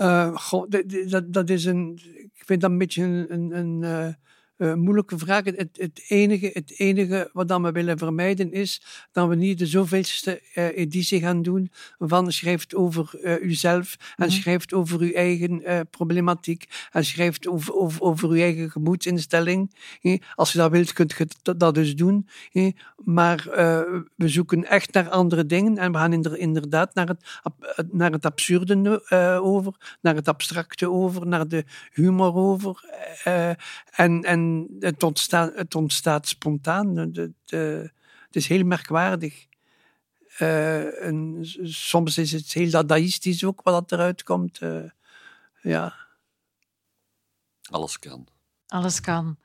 Uh, 0.00 0.36
goh, 0.36 0.70
dat, 1.08 1.32
dat 1.32 1.50
is 1.50 1.64
een, 1.64 2.00
ik 2.34 2.42
vind 2.44 2.60
dat 2.60 2.70
een 2.70 2.78
beetje 2.78 3.02
een, 3.02 3.56
een, 3.56 3.82
een 3.82 4.16
uh, 4.58 4.68
uh, 4.68 4.74
moeilijke 4.74 5.18
vraag. 5.18 5.44
Het, 5.44 5.68
het, 5.76 6.04
enige, 6.08 6.50
het 6.52 6.74
enige 6.76 7.30
wat 7.32 7.60
we 7.60 7.72
willen 7.72 7.98
vermijden 7.98 8.52
is 8.52 8.82
dat 9.12 9.28
we 9.28 9.34
niet 9.34 9.58
de 9.58 9.66
zoveelste 9.66 10.42
uh, 10.54 10.76
editie 10.76 11.20
gaan 11.20 11.42
doen 11.42 11.70
van 11.98 12.32
schrijft 12.32 12.74
over 12.74 13.10
uh, 13.22 13.42
uzelf 13.42 13.96
en 13.98 14.06
mm 14.16 14.24
-hmm. 14.24 14.30
schrijft 14.30 14.72
over 14.72 15.00
uw 15.00 15.12
eigen 15.12 15.86
problematiek 15.90 16.68
en 16.90 17.04
schrijft 17.04 17.48
over, 17.48 17.74
over, 17.74 18.02
over 18.02 18.28
uw 18.28 18.36
eigen 18.36 18.70
gemoedsinstelling. 18.70 19.74
Als 20.34 20.52
je 20.52 20.58
dat 20.58 20.70
wilt, 20.70 20.92
kunt 20.92 21.14
je 21.18 21.56
dat 21.56 21.74
dus 21.74 21.96
doen. 21.96 22.28
Maar 23.04 23.44
we 24.16 24.28
zoeken 24.28 24.64
echt 24.64 24.92
naar 24.92 25.08
andere 25.08 25.46
dingen 25.46 25.78
en 25.78 25.92
we 25.92 25.98
gaan 25.98 26.36
inderdaad 26.36 26.94
naar 26.94 27.08
het, 27.08 27.92
naar 27.92 28.12
het 28.12 28.24
absurde 28.24 29.02
over, 29.42 29.96
naar 30.00 30.14
het 30.14 30.28
abstracte 30.28 30.90
over, 30.90 31.26
naar 31.26 31.48
de 31.48 31.64
humor 31.92 32.34
over. 32.34 32.84
en, 33.90 34.22
en 34.22 34.47
het, 34.80 35.02
ontstaat, 35.02 35.54
het 35.54 35.74
ontstaat 35.74 36.28
spontaan. 36.28 36.96
Het, 36.96 37.30
het 38.26 38.36
is 38.36 38.48
heel 38.48 38.64
merkwaardig. 38.64 39.46
Uh, 40.38 41.04
en 41.04 41.38
soms 41.62 42.18
is 42.18 42.32
het 42.32 42.52
heel 42.52 42.70
dadaïstisch 42.70 43.44
ook 43.44 43.62
wat 43.62 43.92
eruit 43.92 44.22
komt. 44.22 44.60
Uh, 44.60 44.90
ja. 45.62 45.94
Alles 47.70 47.98
kan. 47.98 48.26
Alles 48.66 49.00
kan. 49.00 49.36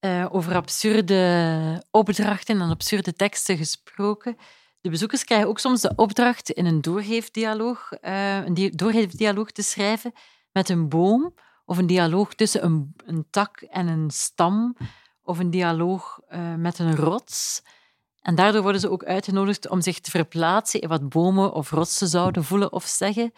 Uh, 0.00 0.26
over 0.30 0.54
absurde 0.54 1.82
opdrachten 1.90 2.60
en 2.60 2.70
absurde 2.70 3.12
teksten 3.12 3.56
gesproken. 3.56 4.36
De 4.80 4.90
bezoekers 4.90 5.24
krijgen 5.24 5.48
ook 5.48 5.58
soms 5.58 5.80
de 5.80 5.92
opdracht 5.96 6.50
in 6.50 6.66
een 6.66 6.80
doorgeefdialoog, 6.80 7.90
een 8.00 8.70
doorgeefdialoog 8.74 9.50
te 9.50 9.62
schrijven 9.62 10.12
met 10.52 10.68
een 10.68 10.88
boom 10.88 11.34
of 11.68 11.78
een 11.78 11.86
dialoog 11.86 12.34
tussen 12.34 12.64
een, 12.64 12.94
een 13.06 13.26
tak 13.30 13.60
en 13.60 13.86
een 13.86 14.10
stam, 14.10 14.76
of 15.22 15.38
een 15.38 15.50
dialoog 15.50 16.20
uh, 16.30 16.54
met 16.54 16.78
een 16.78 16.96
rots. 16.96 17.62
En 18.20 18.34
daardoor 18.34 18.62
worden 18.62 18.80
ze 18.80 18.90
ook 18.90 19.04
uitgenodigd 19.04 19.68
om 19.68 19.80
zich 19.80 20.00
te 20.00 20.10
verplaatsen 20.10 20.80
in 20.80 20.88
wat 20.88 21.08
bomen 21.08 21.52
of 21.52 21.70
rotsen 21.70 22.08
zouden 22.08 22.44
voelen 22.44 22.72
of 22.72 22.84
zeggen. 22.84 23.32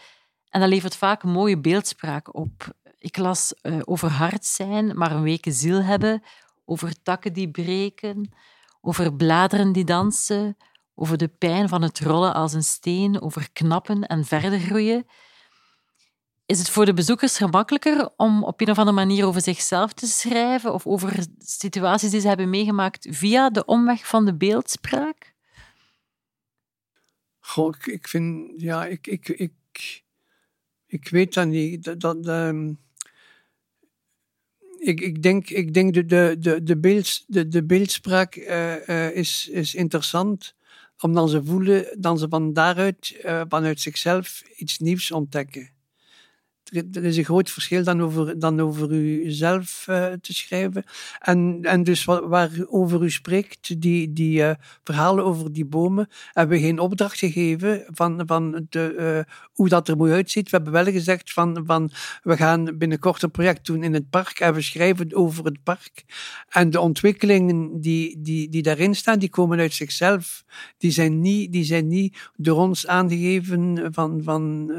En 0.49 0.61
dat 0.61 0.69
levert 0.69 0.97
vaak 0.97 1.23
mooie 1.23 1.59
beeldspraak 1.59 2.35
op. 2.35 2.73
Ik 2.99 3.17
las 3.17 3.55
uh, 3.63 3.79
over 3.85 4.11
hard 4.11 4.45
zijn, 4.45 4.97
maar 4.99 5.13
een 5.13 5.23
weken 5.23 5.53
ziel 5.53 5.83
hebben, 5.83 6.23
over 6.65 7.03
takken 7.03 7.33
die 7.33 7.51
breken, 7.51 8.33
over 8.81 9.15
bladeren 9.15 9.73
die 9.73 9.85
dansen, 9.85 10.57
over 10.95 11.17
de 11.17 11.29
pijn 11.29 11.69
van 11.69 11.83
het 11.83 12.01
rollen 12.01 12.35
als 12.35 12.53
een 12.53 12.65
steen, 12.65 13.21
over 13.21 13.53
knappen 13.53 14.07
en 14.07 14.25
verder 14.25 14.59
groeien. 14.59 15.07
Is 16.51 16.59
het 16.59 16.71
voor 16.71 16.85
de 16.85 16.95
bezoekers 16.95 17.37
gemakkelijker 17.37 18.11
om 18.17 18.45
op 18.45 18.61
een 18.61 18.71
of 18.71 18.79
andere 18.79 18.97
manier 18.97 19.27
over 19.27 19.41
zichzelf 19.41 19.93
te 19.93 20.07
schrijven 20.07 20.75
of 20.75 20.87
over 20.87 21.27
situaties 21.39 22.11
die 22.11 22.21
ze 22.21 22.29
hebben 22.29 22.51
meegemaakt 22.51 23.07
via 23.11 23.51
de 23.51 23.65
omweg 23.65 24.07
van 24.07 24.25
de 24.25 24.35
beeldspraak? 24.35 25.35
Goh, 27.41 27.75
ik, 27.85 28.09
vind, 28.09 28.61
ja, 28.61 28.87
ik, 28.87 29.07
ik, 29.07 29.29
ik, 29.29 29.53
ik 30.87 31.09
weet 31.09 31.35
dat 31.35 31.47
niet. 31.47 32.01
Dat, 32.01 32.27
um, 32.27 32.79
ik, 34.79 35.01
ik 35.01 35.23
denk, 35.23 35.51
ik 35.51 35.75
denk 35.75 35.95
de, 35.95 36.05
de, 36.05 36.37
de, 36.39 36.63
de, 36.63 36.79
beeld, 36.79 37.25
de, 37.27 37.49
de 37.49 37.65
beeldspraak 37.65 38.37
uh, 38.37 38.89
uh, 38.89 39.17
is, 39.17 39.49
is 39.49 39.75
interessant, 39.75 40.55
omdat 41.01 41.31
ze 41.31 41.45
voelen 41.45 41.97
dat 42.01 42.19
ze 42.19 42.29
van 42.29 42.53
daaruit, 42.53 43.21
uh, 43.25 43.43
vanuit 43.49 43.81
zichzelf, 43.81 44.43
iets 44.57 44.79
nieuws 44.79 45.11
ontdekken 45.11 45.79
er 46.71 47.05
is 47.05 47.17
een 47.17 47.25
groot 47.25 47.51
verschil 47.51 47.85
dan 47.85 48.03
over, 48.03 48.39
dan 48.39 48.61
over 48.61 48.93
u 48.93 49.31
zelf 49.31 49.87
uh, 49.89 50.07
te 50.07 50.35
schrijven. 50.35 50.85
En, 51.19 51.59
en 51.63 51.83
dus 51.83 52.05
wat, 52.05 52.25
waarover 52.25 53.03
u 53.03 53.11
spreekt, 53.11 53.81
die, 53.81 54.13
die 54.13 54.39
uh, 54.41 54.51
verhalen 54.85 55.25
over 55.25 55.53
die 55.53 55.65
bomen, 55.65 56.09
hebben 56.33 56.59
we 56.59 56.65
geen 56.65 56.79
opdracht 56.79 57.19
gegeven 57.19 57.85
van, 57.87 58.23
van 58.27 58.67
de, 58.69 58.95
uh, 59.27 59.35
hoe 59.53 59.69
dat 59.69 59.89
er 59.89 59.97
moet 59.97 60.11
uitzien. 60.11 60.43
We 60.43 60.49
hebben 60.51 60.73
wel 60.73 60.85
gezegd 60.85 61.33
van, 61.33 61.63
van 61.67 61.91
we 62.23 62.37
gaan 62.37 62.79
binnenkort 62.79 63.23
een 63.23 63.31
project 63.31 63.67
doen 63.67 63.83
in 63.83 63.95
het 63.95 64.11
park 64.11 64.41
en 64.41 64.55
we 64.55 64.61
schrijven 64.61 65.15
over 65.15 65.45
het 65.45 65.63
park. 65.63 66.05
En 66.49 66.71
de 66.71 66.81
ontwikkelingen 66.81 67.81
die, 67.81 68.21
die, 68.21 68.49
die 68.49 68.63
daarin 68.63 68.95
staan, 68.95 69.19
die 69.19 69.31
komen 69.31 69.59
uit 69.59 69.75
zichzelf. 69.75 70.45
Die 70.79 70.91
zijn 70.91 71.21
niet, 71.21 71.53
die 71.53 71.65
zijn 71.65 71.87
niet 71.87 72.31
door 72.37 72.59
ons 72.59 72.87
aangegeven 72.87 73.89
van, 73.93 74.21
van, 74.23 74.73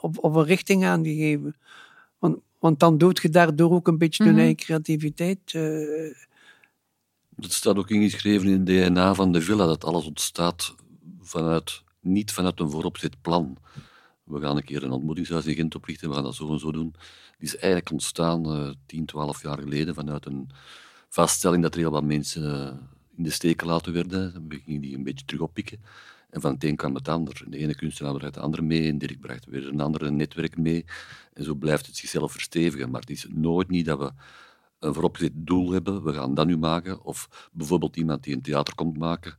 op, 0.00 0.24
op 0.24 0.34
een 0.34 0.44
richting 0.44 0.77
aangegeven. 0.84 1.56
Want, 2.18 2.38
want 2.58 2.80
dan 2.80 2.98
dood 2.98 3.22
je 3.22 3.28
daardoor 3.28 3.70
ook 3.70 3.88
een 3.88 3.98
beetje 3.98 4.24
mm 4.24 4.30
-hmm. 4.30 4.38
eigen 4.38 4.56
creativiteit. 4.56 5.52
Uh... 5.52 6.14
Het 7.36 7.52
staat 7.52 7.76
ook 7.76 7.90
ingeschreven 7.90 8.48
in 8.48 8.52
het 8.52 8.66
DNA 8.66 9.14
van 9.14 9.32
de 9.32 9.40
villa 9.40 9.66
dat 9.66 9.84
alles 9.84 10.06
ontstaat 10.06 10.74
vanuit, 11.20 11.82
niet 12.00 12.32
vanuit 12.32 12.60
een 12.60 12.70
vooropgezet 12.70 13.20
plan. 13.20 13.56
We 14.24 14.40
gaan 14.40 14.56
een 14.56 14.64
keer 14.64 14.82
een 14.82 14.90
ontmoetingshuis 14.90 15.46
in 15.46 15.54
Gent 15.54 15.74
oprichten, 15.74 16.08
we 16.08 16.14
gaan 16.14 16.24
dat 16.24 16.34
zo 16.34 16.52
en 16.52 16.58
zo 16.58 16.72
doen. 16.72 16.94
Die 17.38 17.48
is 17.48 17.56
eigenlijk 17.56 17.90
ontstaan 17.90 18.56
uh, 18.56 18.70
10, 18.86 19.06
12 19.06 19.42
jaar 19.42 19.58
geleden 19.58 19.94
vanuit 19.94 20.26
een 20.26 20.50
vaststelling 21.08 21.62
dat 21.62 21.74
er 21.74 21.80
heel 21.80 21.90
wat 21.90 22.04
mensen 22.04 22.42
uh, 22.42 22.72
in 23.16 23.22
de 23.22 23.30
steek 23.30 23.60
gelaten 23.60 23.92
werden. 23.92 24.32
Dan 24.32 24.60
gingen 24.64 24.80
die 24.80 24.96
een 24.96 25.02
beetje 25.02 25.24
terug 25.24 25.42
oppikken. 25.42 25.80
En 26.30 26.40
van 26.40 26.52
het 26.52 26.64
een 26.64 26.76
kwam 26.76 26.94
het 26.94 27.08
ander. 27.08 27.44
De 27.46 27.58
ene 27.58 27.74
kunstenaar 27.74 28.14
bracht 28.14 28.34
de 28.34 28.40
andere 28.40 28.62
mee 28.62 28.88
en 28.88 28.98
Dirk 28.98 29.20
bracht 29.20 29.46
weer 29.46 29.68
een 29.68 29.80
andere 29.80 30.10
netwerk 30.10 30.56
mee. 30.56 30.84
En 31.32 31.44
zo 31.44 31.54
blijft 31.54 31.86
het 31.86 31.96
zichzelf 31.96 32.32
verstevigen. 32.32 32.90
Maar 32.90 33.00
het 33.00 33.10
is 33.10 33.26
nooit 33.30 33.68
niet 33.68 33.86
dat 33.86 33.98
we 33.98 34.12
een 34.78 34.94
vooropgezet 34.94 35.32
doel 35.34 35.70
hebben. 35.70 36.04
We 36.04 36.12
gaan 36.12 36.34
dat 36.34 36.46
nu 36.46 36.56
maken. 36.56 37.04
Of 37.04 37.48
bijvoorbeeld 37.52 37.96
iemand 37.96 38.22
die 38.22 38.34
een 38.34 38.42
theater 38.42 38.74
komt 38.74 38.98
maken. 38.98 39.36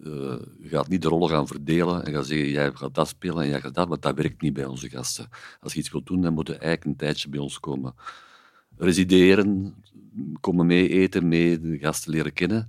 Uh, 0.00 0.34
gaat 0.62 0.88
niet 0.88 1.02
de 1.02 1.08
rollen 1.08 1.28
gaan 1.28 1.46
verdelen 1.46 2.04
en 2.04 2.12
gaat 2.12 2.26
zeggen, 2.26 2.48
jij 2.48 2.72
gaat 2.72 2.94
dat 2.94 3.08
spelen 3.08 3.42
en 3.42 3.48
jij 3.48 3.60
gaat 3.60 3.74
dat, 3.74 3.88
want 3.88 4.02
dat 4.02 4.16
werkt 4.16 4.42
niet 4.42 4.52
bij 4.52 4.64
onze 4.64 4.88
gasten. 4.88 5.28
Als 5.60 5.72
je 5.72 5.78
iets 5.78 5.90
wilt 5.90 6.06
doen, 6.06 6.20
dan 6.22 6.32
moet 6.32 6.46
je 6.46 6.52
eigenlijk 6.52 6.84
een 6.84 6.96
tijdje 6.96 7.28
bij 7.28 7.40
ons 7.40 7.60
komen 7.60 7.94
resideren, 8.76 9.74
komen 10.40 10.66
mee 10.66 10.88
eten, 10.88 11.28
mee 11.28 11.60
de 11.60 11.78
gasten 11.78 12.12
leren 12.12 12.32
kennen. 12.32 12.68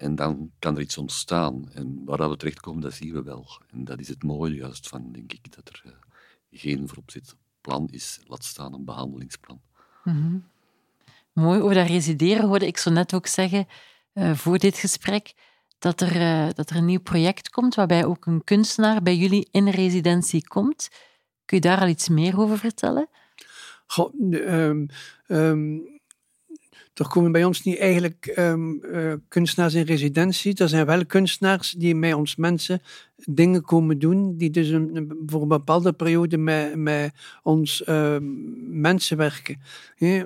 En 0.00 0.14
dan 0.14 0.50
kan 0.58 0.74
er 0.74 0.80
iets 0.80 0.98
ontstaan. 0.98 1.70
En 1.72 2.02
waar 2.04 2.30
we 2.30 2.36
terechtkomen, 2.36 2.82
dat 2.82 2.92
zien 2.92 3.12
we 3.12 3.22
wel. 3.22 3.46
En 3.70 3.84
dat 3.84 4.00
is 4.00 4.08
het 4.08 4.22
mooie 4.22 4.54
juist 4.54 4.88
van, 4.88 5.12
denk 5.12 5.32
ik, 5.32 5.54
dat 5.54 5.68
er 5.68 5.82
uh, 5.86 5.92
geen 6.50 6.88
vooropzet 6.88 7.36
plan 7.60 7.88
is, 7.90 8.20
laat 8.26 8.44
staan 8.44 8.74
een 8.74 8.84
behandelingsplan. 8.84 9.60
Mm 10.04 10.12
-hmm. 10.14 10.44
Mooi, 11.32 11.60
over 11.60 11.74
dat 11.74 11.86
resideren 11.86 12.46
hoorde 12.46 12.66
ik 12.66 12.76
zo 12.76 12.90
net 12.90 13.14
ook 13.14 13.26
zeggen, 13.26 13.66
uh, 14.14 14.34
voor 14.34 14.58
dit 14.58 14.78
gesprek, 14.78 15.34
dat 15.78 16.00
er, 16.00 16.16
uh, 16.16 16.48
dat 16.54 16.70
er 16.70 16.76
een 16.76 16.84
nieuw 16.84 17.00
project 17.00 17.50
komt 17.50 17.74
waarbij 17.74 18.04
ook 18.04 18.26
een 18.26 18.44
kunstenaar 18.44 19.02
bij 19.02 19.16
jullie 19.16 19.48
in 19.50 19.68
residentie 19.68 20.48
komt. 20.48 20.88
Kun 21.44 21.56
je 21.56 21.62
daar 21.62 21.80
al 21.80 21.88
iets 21.88 22.08
meer 22.08 22.40
over 22.40 22.58
vertellen? 22.58 23.08
Goh, 23.86 24.14
um, 24.32 24.86
um 25.26 25.99
er 27.00 27.08
komen 27.08 27.32
bij 27.32 27.44
ons 27.44 27.62
niet 27.62 27.78
eigenlijk 27.78 28.26
ehm, 28.26 28.84
eh, 28.92 29.12
kunstenaars 29.28 29.74
in 29.74 29.84
residentie. 29.84 30.54
Er 30.54 30.68
zijn 30.68 30.86
wel 30.86 31.06
kunstenaars 31.06 31.70
die 31.70 31.94
met 31.94 32.14
ons 32.14 32.36
mensen 32.36 32.82
dingen 33.16 33.62
komen 33.62 33.98
doen, 33.98 34.36
die 34.36 34.50
dus 34.50 34.70
voor 35.26 35.42
een 35.42 35.48
bepaalde 35.48 35.92
periode 35.92 36.38
met, 36.38 36.76
met 36.76 37.12
ons 37.42 37.84
ehm, 37.84 38.24
mensen 38.80 39.16
werken. 39.16 39.60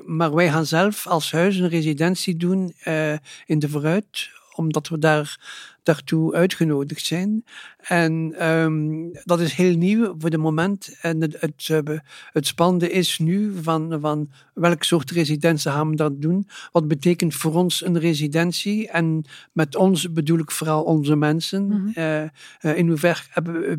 maar 0.07 0.35
wij 0.35 0.51
gaan 0.51 0.67
zelf 0.67 1.07
als 1.07 1.33
huis 1.33 1.57
een 1.57 1.69
residentie 1.69 2.37
doen 2.37 2.75
uh, 2.89 3.13
in 3.47 3.59
de 3.59 3.69
vooruit, 3.69 4.31
omdat 4.55 4.89
we 4.89 4.99
daar 4.99 5.39
daartoe 5.85 6.35
uitgenodigd 6.35 7.07
zijn. 7.07 7.45
En 7.79 8.47
um, 8.49 9.11
dat 9.25 9.41
is 9.41 9.53
heel 9.53 9.77
nieuw 9.77 10.15
voor 10.19 10.31
de 10.31 10.39
moment. 10.39 10.97
En 11.01 11.21
het, 11.21 11.41
het, 11.41 11.69
eh, 11.71 11.99
het 12.33 12.47
spannende 12.47 12.91
is 12.91 13.19
nu 13.19 13.53
van, 13.63 13.97
van 14.01 14.31
welk 14.55 14.83
soort 14.83 15.11
residentie 15.11 15.71
gaan 15.71 15.91
we 15.91 15.97
dat 15.97 16.21
doen. 16.21 16.49
Wat 16.73 16.89
betekent 16.89 17.35
voor 17.35 17.55
ons 17.55 17.85
een 17.85 17.99
residentie? 17.99 18.89
En 18.89 19.25
met 19.53 19.77
ons 19.77 20.13
bedoel 20.13 20.39
ik 20.39 20.51
vooral 20.51 20.83
onze 20.83 21.17
mensen. 21.17 21.65
Mm 21.65 21.93
-hmm. 21.95 22.31
uh, 22.63 22.77
in 22.77 22.89
hoeverre 22.89 23.23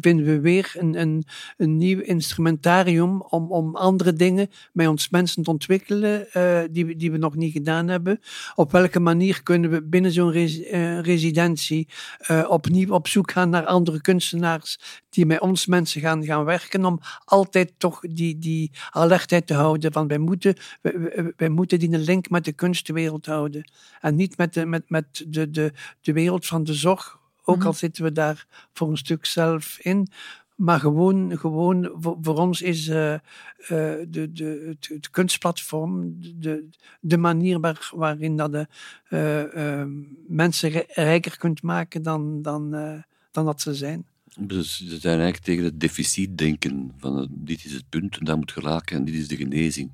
vinden 0.01 0.25
we 0.25 0.39
weer 0.39 0.73
een, 0.77 0.99
een, 0.99 1.23
een 1.57 1.77
nieuw 1.77 1.99
instrumentarium 1.99 3.21
om, 3.21 3.51
om 3.51 3.75
andere 3.75 4.13
dingen 4.13 4.49
met 4.73 4.87
ons 4.87 5.09
mensen 5.09 5.43
te 5.43 5.51
ontwikkelen 5.51 6.27
uh, 6.37 6.59
die, 6.71 6.95
die 6.95 7.11
we 7.11 7.17
nog 7.17 7.35
niet 7.35 7.51
gedaan 7.51 7.87
hebben? 7.87 8.19
Op 8.55 8.71
welke 8.71 8.99
manier 8.99 9.43
kunnen 9.43 9.69
we 9.69 9.83
binnen 9.83 10.11
zo'n 10.11 10.31
res, 10.31 10.59
residentie 11.01 11.87
opnieuw 12.47 12.93
op 12.93 13.07
zoek 13.07 13.31
gaan 13.31 13.49
naar 13.49 13.65
andere 13.65 14.01
kunstenaars 14.01 14.79
die 15.09 15.25
met 15.25 15.39
ons 15.39 15.65
mensen 15.65 16.01
gaan, 16.01 16.23
gaan 16.25 16.43
werken, 16.43 16.85
om 16.85 16.99
altijd 17.25 17.73
toch 17.77 17.99
die, 17.99 18.37
die 18.37 18.71
alertheid 18.89 19.47
te 19.47 19.53
houden 19.53 19.91
van 19.91 20.07
wij 20.07 20.17
moeten, 20.17 20.55
wij, 20.81 21.33
wij 21.37 21.49
moeten 21.49 21.79
die 21.79 21.97
link 21.97 22.29
met 22.29 22.45
de 22.45 22.53
kunstwereld 22.53 23.25
houden. 23.25 23.71
En 24.01 24.15
niet 24.15 24.37
met 24.37 24.53
de, 24.53 24.65
met, 24.65 24.89
met 24.89 25.25
de, 25.27 25.51
de, 25.51 25.73
de 26.01 26.13
wereld 26.13 26.45
van 26.45 26.63
de 26.63 26.73
zorg, 26.73 27.19
ook 27.43 27.63
al 27.63 27.69
mhm. 27.69 27.77
zitten 27.77 28.03
we 28.03 28.11
daar 28.11 28.45
voor 28.73 28.89
een 28.89 28.97
stuk 28.97 29.25
zelf 29.25 29.77
in. 29.79 30.07
Maar 30.55 30.79
gewoon, 30.79 31.37
gewoon 31.37 31.91
voor, 31.93 32.17
voor 32.21 32.37
ons 32.37 32.61
is 32.61 32.87
uh, 32.87 33.13
uh, 33.13 33.19
de, 34.07 34.29
de, 34.31 34.75
het, 34.87 35.09
kunstplatform 35.09 36.15
de, 36.35 36.69
de 36.99 37.17
manier 37.17 37.59
waar, 37.59 37.91
waarin 37.95 38.37
dat 38.37 38.51
de 38.51 38.67
uh, 39.09 39.83
mensen 40.27 40.83
rijker 40.87 41.37
kunt 41.37 41.61
maken 41.61 42.01
dan, 42.01 42.41
dan, 42.41 42.71
dan 43.31 43.45
dat 43.45 43.61
ze 43.61 43.73
zijn. 43.73 44.05
Dus 44.39 44.77
ze 44.77 44.97
zijn 44.99 45.19
eigenlijk 45.19 45.43
tegen 45.43 45.63
het 45.63 45.79
deficit 45.79 46.37
denken. 46.37 46.93
Van 46.97 47.27
dit 47.31 47.65
is 47.65 47.71
het 47.71 47.89
punt 47.89 48.17
en 48.17 48.25
dat 48.25 48.37
moet 48.37 48.51
geraken 48.51 48.97
en 48.97 49.05
dit 49.05 49.15
is 49.15 49.27
de 49.27 49.35
genezing. 49.35 49.91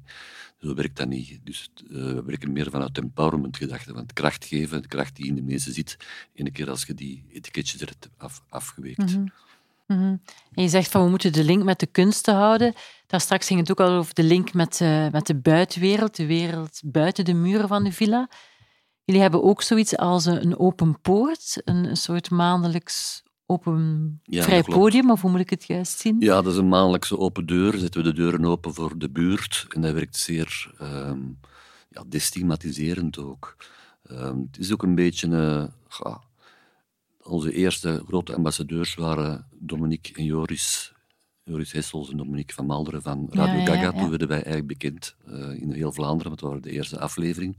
Zo 0.62 0.74
werkt 0.74 0.97
dat 0.97 1.08
niet. 1.08 1.39
Dus 1.43 1.69
uh, 1.84 1.89
we 1.89 2.24
werken 2.24 2.52
meer 2.52 2.69
vanuit 2.69 2.97
empowerment 2.97 3.58
gedachte, 3.58 3.91
van 3.91 4.02
het 4.02 4.13
kracht 4.13 4.45
geven, 4.45 4.82
de 4.82 4.88
kracht 4.88 5.15
die 5.15 5.26
in 5.26 5.36
de 5.36 5.41
mensen 5.41 5.74
zit. 5.74 5.97
En 6.36 6.52
keer 6.52 6.69
als 6.69 6.84
je 6.84 6.93
die 6.93 7.24
etiketjes 7.30 7.82
er 7.82 7.88
hebt 7.88 8.10
af, 8.17 8.43
afgeweekt. 8.50 8.97
Mm 8.97 9.08
-hmm. 9.08 9.32
En 9.92 10.64
je 10.64 10.68
zegt 10.68 10.92
van 10.92 11.04
we 11.04 11.10
moeten 11.10 11.34
de 11.34 11.44
link 11.44 11.64
met 11.64 11.80
de 11.80 11.86
kunsten 11.86 12.36
houden. 12.36 12.74
Daar 13.08 13.22
straks 13.22 13.48
ging 13.48 13.60
het 13.60 13.72
ook 13.72 13.80
al 13.80 13.90
over 13.90 14.14
de 14.14 14.24
link 14.24 14.54
met, 14.54 14.80
uh, 14.80 15.10
met 15.10 15.28
de 15.28 15.36
buitenwereld, 15.36 16.16
de 16.16 16.26
wereld 16.26 16.82
buiten 16.86 17.26
de 17.26 17.34
muren 17.34 17.68
van 17.68 17.84
de 17.84 17.92
villa. 17.92 18.30
Jullie 19.04 19.22
hebben 19.22 19.44
ook 19.44 19.62
zoiets 19.62 19.98
als 19.98 20.26
een 20.26 20.58
open 20.58 21.02
poort, 21.02 21.62
een, 21.66 21.86
een 21.86 21.98
soort 21.98 22.30
maandelijks 22.30 23.24
open 23.46 24.22
vrij 24.24 24.64
podium, 24.64 25.12
of 25.12 25.22
hoe 25.22 25.32
moet 25.32 25.40
ik 25.40 25.50
het 25.50 25.64
juist 25.68 26.00
zien? 26.00 26.16
Ja, 26.20 26.42
dat 26.42 26.54
is 26.54 26.60
een 26.60 26.70
maandelijkse 26.70 27.18
open 27.18 27.46
deur. 27.46 27.78
Zetten 27.78 28.04
we 28.04 28.10
de 28.10 28.16
deuren 28.16 28.46
open 28.46 28.74
voor 28.74 28.98
de 28.98 29.10
buurt. 29.10 29.66
En 29.70 29.82
dat 29.82 29.94
werkt 29.94 30.18
zeer 30.18 30.72
um, 30.82 31.40
ja, 31.90 32.04
destigmatiserend 32.08 33.18
ook. 33.18 33.56
Um, 34.12 34.48
het 34.52 34.60
is 34.60 34.72
ook 34.72 34.84
een 34.84 34.96
beetje... 34.96 35.28
Uh, 35.28 36.16
onze 37.24 37.54
eerste 37.54 38.04
grote 38.08 38.36
ambassadeurs 38.36 38.96
waren 38.96 39.48
Dominique 39.52 40.14
en 40.14 40.24
Joris. 40.24 40.94
Joris 41.44 41.72
Hessels 41.72 42.10
en 42.10 42.18
Dominique 42.18 42.54
van 42.54 42.66
Malderen 42.66 43.02
van 43.02 43.28
Radio 43.32 43.60
ja, 43.60 43.66
Gaga. 43.66 43.92
Toen 43.92 44.10
werden 44.10 44.28
wij 44.28 44.44
eigenlijk 44.44 44.68
bekend 44.68 45.16
uh, 45.28 45.62
in 45.62 45.72
heel 45.72 45.92
Vlaanderen, 45.92 46.28
want 46.28 46.40
dat 46.40 46.50
waren 46.50 46.64
de 46.64 46.72
eerste 46.72 47.00
aflevering. 47.00 47.58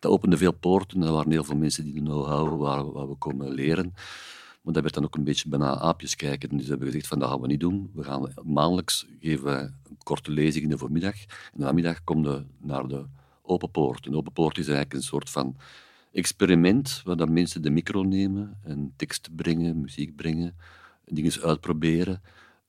Dat 0.00 0.12
opende 0.12 0.36
veel 0.36 0.52
poorten. 0.52 1.02
Er 1.02 1.12
waren 1.12 1.30
heel 1.30 1.44
veel 1.44 1.56
mensen 1.56 1.84
die 1.84 1.94
de 1.94 2.00
know-how 2.00 2.60
waar, 2.60 2.92
waar 2.92 3.08
we 3.08 3.14
komen 3.14 3.50
leren. 3.50 3.92
Maar 4.62 4.72
dat 4.72 4.82
werd 4.82 4.94
dan 4.94 5.04
ook 5.04 5.16
een 5.16 5.24
beetje 5.24 5.48
bijna 5.48 5.78
aapjes 5.78 6.16
kijken. 6.16 6.56
Dus 6.56 6.68
hebben 6.68 6.86
we 6.86 6.92
gezegd 6.92 7.08
van 7.08 7.18
dat 7.18 7.28
gaan 7.28 7.40
we 7.40 7.46
niet 7.46 7.60
doen. 7.60 7.90
We 7.94 8.04
gaan 8.04 8.32
maandelijks 8.44 9.06
geven 9.20 9.60
een 9.60 9.98
korte 10.02 10.30
lezing 10.30 10.64
in 10.64 10.70
de 10.70 10.78
voormiddag. 10.78 11.14
En 11.14 11.28
de 11.52 11.64
namiddag 11.64 12.04
komen 12.04 12.32
we 12.32 12.44
naar 12.66 12.88
de 12.88 13.04
open 13.42 13.70
poort. 13.70 14.06
Een 14.06 14.16
open 14.16 14.32
poort 14.32 14.58
is 14.58 14.66
eigenlijk 14.66 14.94
een 14.94 15.02
soort 15.02 15.30
van 15.30 15.56
experiment 16.18 17.02
waar 17.04 17.16
dan 17.16 17.32
mensen 17.32 17.62
de 17.62 17.70
micro 17.70 18.02
nemen 18.02 18.58
en 18.62 18.92
tekst 18.96 19.36
brengen, 19.36 19.80
muziek 19.80 20.16
brengen, 20.16 20.56
dingen 21.04 21.42
uitproberen. 21.42 22.22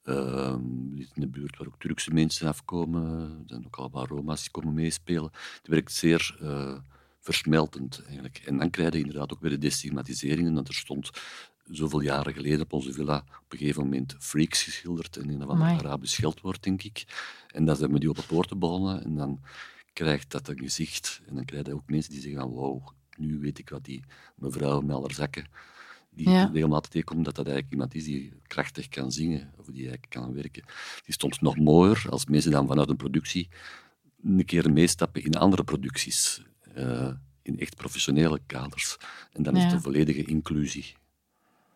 Uh, 0.04 0.56
in 0.96 1.22
de 1.22 1.28
buurt 1.28 1.58
waar 1.58 1.68
ook 1.68 1.80
Turkse 1.80 2.12
mensen 2.12 2.48
afkomen, 2.48 3.22
er 3.22 3.44
zijn 3.46 3.66
ook 3.66 3.76
al 3.76 3.90
wat 3.90 4.08
Roma's 4.08 4.42
die 4.42 4.52
komen 4.52 4.74
meespelen. 4.74 5.32
Het 5.58 5.68
werkt 5.68 5.92
zeer 5.92 6.38
uh, 6.42 6.78
versmeltend 7.20 8.04
eigenlijk. 8.06 8.42
En 8.46 8.58
dan 8.58 8.70
krijg 8.70 8.94
je 8.94 9.00
inderdaad 9.00 9.34
ook 9.34 9.42
weer 9.42 9.52
de 9.52 9.58
destigmatiseringen. 9.58 10.54
Dat 10.54 10.68
er 10.68 10.74
stond 10.74 11.10
zoveel 11.64 12.00
jaren 12.00 12.34
geleden 12.34 12.62
op 12.62 12.74
onze 12.74 12.94
villa 12.94 13.18
op 13.18 13.52
een 13.52 13.58
gegeven 13.58 13.84
moment 13.84 14.16
freaks 14.20 14.64
geschilderd 14.64 15.18
in 15.18 15.30
een 15.30 15.50
Arabisch 15.50 16.14
scheldwoord, 16.14 16.64
denk 16.64 16.84
ik. 16.84 17.06
En 17.48 17.66
dan 17.66 17.76
zijn 17.76 17.92
we 17.92 18.00
die 18.00 18.10
op 18.10 18.16
de 18.16 18.24
poorten 18.28 18.60
begonnen 18.60 19.04
en 19.04 19.16
dan 19.16 19.40
krijgt 19.94 20.32
dat 20.32 20.48
een 20.48 20.60
gezicht. 20.60 21.22
En 21.28 21.36
dan 21.36 21.46
krijg 21.46 21.66
je 21.66 21.74
ook 21.74 21.90
mensen 21.90 22.12
die 22.12 22.22
zeggen 22.22 22.48
wow, 22.48 22.88
nu 23.20 23.40
weet 23.40 23.60
ik 23.60 23.70
wat 23.70 23.86
die 23.86 24.04
mevrouw 24.36 24.82
met 24.82 25.00
haar 25.00 25.14
zakken 25.14 25.46
die 26.10 26.30
ja. 26.30 26.50
regelmatig 26.54 26.90
tegenkomt, 26.90 27.26
dat 27.26 27.36
dat 27.36 27.46
eigenlijk 27.46 27.74
iemand 27.74 27.96
is 27.96 28.04
die 28.04 28.34
krachtig 28.48 28.88
kan 28.88 29.12
zingen 29.12 29.54
of 29.58 29.66
die 29.66 29.82
eigenlijk 29.82 30.10
kan 30.10 30.34
werken. 30.34 30.64
Die 31.06 31.14
stond 31.14 31.42
nog 31.42 31.58
mooier 31.58 32.06
als 32.10 32.26
mensen 32.26 32.52
dan 32.52 32.68
vanuit 32.68 32.90
een 32.90 32.96
productie 32.96 33.50
een 34.24 34.46
keer 34.46 34.72
meestappen 34.72 35.24
in 35.24 35.34
andere 35.34 35.64
producties, 35.64 36.44
uh, 36.78 37.12
in 37.42 37.60
echt 37.60 37.76
professionele 37.76 38.40
kaders. 38.46 38.98
En 39.32 39.44
dan 39.44 39.56
is 39.56 39.64
het 39.64 39.72
een 39.72 39.82
volledige 39.82 40.24
inclusie. 40.24 40.96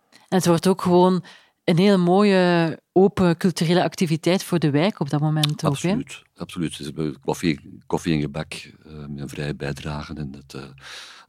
En 0.10 0.38
het 0.38 0.46
wordt 0.46 0.68
ook 0.68 0.82
gewoon 0.82 1.24
een 1.64 1.78
hele 1.78 1.98
mooie, 1.98 2.80
open 2.92 3.38
culturele 3.38 3.84
activiteit 3.84 4.44
voor 4.44 4.60
de 4.60 4.70
wijk 4.70 5.00
op 5.00 5.10
dat 5.10 5.22
moment. 5.22 5.64
Absoluut. 5.64 6.24
Ook, 6.30 6.40
absoluut. 6.40 6.78
Dus 6.78 7.12
koffie, 7.22 7.80
koffie 7.86 8.14
en 8.14 8.22
gebak 8.22 8.54
uh, 8.54 8.98
met 9.08 9.20
een 9.20 9.30
vrije 9.30 9.56
bijdrage. 9.56 10.14
En 10.14 10.32
dat, 10.32 10.54
uh, 10.56 10.64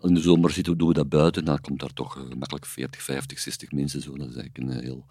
in 0.04 0.14
de 0.14 0.20
zomer 0.20 0.50
zitten, 0.50 0.78
doen 0.78 0.88
we 0.88 0.94
dat 0.94 1.08
buiten. 1.08 1.44
Dan 1.44 1.60
komt 1.60 1.80
daar 1.80 1.92
toch 1.92 2.16
uh, 2.16 2.22
makkelijk 2.22 2.66
40, 2.66 3.02
50, 3.02 3.38
60 3.38 3.72
mensen. 3.72 4.00
Zo. 4.00 4.16
Dat 4.16 4.28
is 4.28 4.36
eigenlijk 4.36 4.58
een 4.58 4.84
heel 4.84 5.06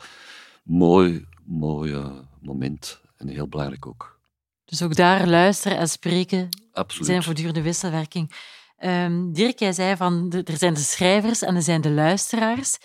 mooi, 0.63 1.25
mooi 1.45 2.11
moment. 2.41 3.01
En 3.17 3.27
heel 3.27 3.47
belangrijk 3.47 3.87
ook. 3.87 4.19
Dus 4.65 4.81
ook 4.81 4.95
daar 4.95 5.27
luisteren 5.27 5.77
en 5.77 5.87
spreken 5.87 6.49
Absoluut. 6.71 7.07
zijn 7.07 7.23
voortdurende 7.23 7.61
wisselwerking. 7.61 8.31
Um, 8.79 9.33
Dirk, 9.33 9.59
jij 9.59 9.73
zei 9.73 9.95
van 9.95 10.43
er 10.45 10.57
zijn 10.57 10.73
de 10.73 10.79
schrijvers 10.79 11.41
en 11.41 11.55
er 11.55 11.61
zijn 11.61 11.81
de 11.81 11.91
luisteraars. 11.91 12.77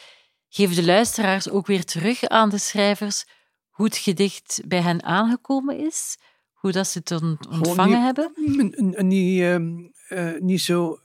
Geef 0.49 0.75
de 0.75 0.85
luisteraars 0.85 1.51
ook 1.51 1.67
weer 1.67 1.85
terug 1.85 2.25
aan 2.25 2.49
de 2.49 2.59
schrijvers 2.59 3.25
hoe 3.69 3.87
het 3.87 3.97
gedicht 3.97 4.61
bij 4.67 4.81
hen 4.81 5.03
aangekomen 5.03 5.79
is, 5.79 6.19
hoe 6.53 6.73
dat 6.73 6.87
ze 6.87 6.99
het 6.99 7.11
ontvangen 7.49 7.97
niet, 7.97 8.05
hebben? 8.05 8.33
Niet, 9.07 9.73
uh, 10.09 10.41
niet 10.41 10.61
zo 10.61 10.99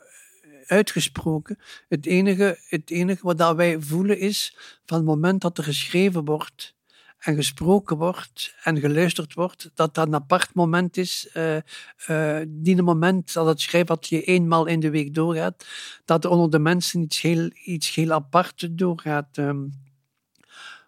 uitgesproken. 0.68 1.60
Het 1.90 2.06
enige, 2.06 2.60
het 2.68 2.90
enige 2.90 3.34
wat 3.34 3.56
wij 3.56 3.82
voelen 3.82 4.20
is, 4.20 4.58
van 4.86 4.98
het 4.98 5.06
moment 5.06 5.42
dat 5.42 5.58
er 5.58 5.64
geschreven 5.64 6.26
wordt, 6.26 6.76
en 7.24 7.36
gesproken 7.36 7.98
wordt 7.98 8.56
en 8.64 8.80
geluisterd 8.80 9.34
wordt, 9.34 9.72
dat 9.74 9.96
dat 9.96 10.08
een 10.08 10.16
apart 10.16 10.54
moment 10.54 10.98
is. 10.98 11.30
Uh, 11.34 11.56
uh, 12.08 12.40
die 12.48 12.82
moment 12.82 13.34
dat 13.34 13.48
het 13.48 13.62
schrijfatelier 13.62 14.24
eenmaal 14.24 14.66
in 14.66 14.80
de 14.80 14.90
week 14.90 15.14
doorgaat, 15.14 15.66
dat 16.06 16.24
er 16.24 16.30
onder 16.30 16.50
de 16.50 16.60
mensen 16.60 17.02
iets 17.02 17.22
heel, 17.22 17.50
iets 17.66 17.96
heel 17.96 18.12
apart 18.12 18.68
doorgaat. 18.72 19.38
Um, 19.38 19.82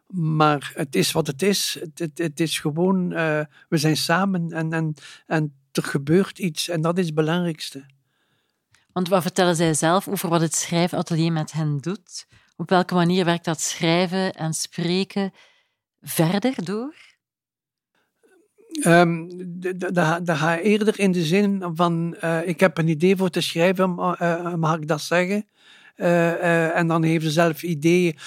maar 0.07 0.71
het 0.75 0.95
is 0.95 1.11
wat 1.11 1.27
het 1.27 1.41
is. 1.41 1.77
Het, 1.79 1.99
het, 1.99 2.17
het 2.17 2.39
is 2.39 2.59
gewoon, 2.59 3.11
uh, 3.11 3.41
we 3.69 3.77
zijn 3.77 3.97
samen 3.97 4.51
en, 4.51 4.73
en, 4.73 4.93
en 5.27 5.53
er 5.71 5.83
gebeurt 5.83 6.39
iets 6.39 6.69
en 6.69 6.81
dat 6.81 6.97
is 6.97 7.05
het 7.05 7.15
belangrijkste. 7.15 7.85
Want 8.95 9.08
wat 9.08 9.21
vertellen 9.21 9.55
zij 9.55 9.73
zelf 9.73 10.08
over 10.08 10.29
wat 10.29 10.41
het 10.41 10.55
schrijfatelier 10.55 11.31
met 11.31 11.51
hen 11.51 11.77
doet? 11.77 12.27
Op 12.55 12.69
welke 12.69 12.93
manier 12.93 13.25
werkt 13.25 13.45
dat 13.45 13.62
schrijven 13.62 14.34
en 14.34 14.53
spreken? 14.53 15.34
verder 16.05 16.65
door? 16.65 16.95
Um, 18.86 19.29
dat 20.23 20.38
gaat 20.38 20.60
eerder 20.60 20.99
in 20.99 21.12
de 21.12 21.23
zin 21.23 21.63
van: 21.73 22.15
uh, 22.23 22.47
ik 22.47 22.60
heb 22.60 22.77
een 22.77 22.88
idee 22.88 23.15
voor 23.15 23.29
te 23.29 23.41
schrijven, 23.41 24.15
uh, 24.21 24.53
mag 24.53 24.77
ik 24.77 24.88
dat 24.88 25.01
zeggen? 25.01 25.47
Eh, 25.95 26.31
eh, 26.31 26.77
en 26.77 26.88
dan 26.88 27.03
heeft 27.03 27.23
ze 27.23 27.31
zelf 27.31 27.63
ideeën, 27.63 28.17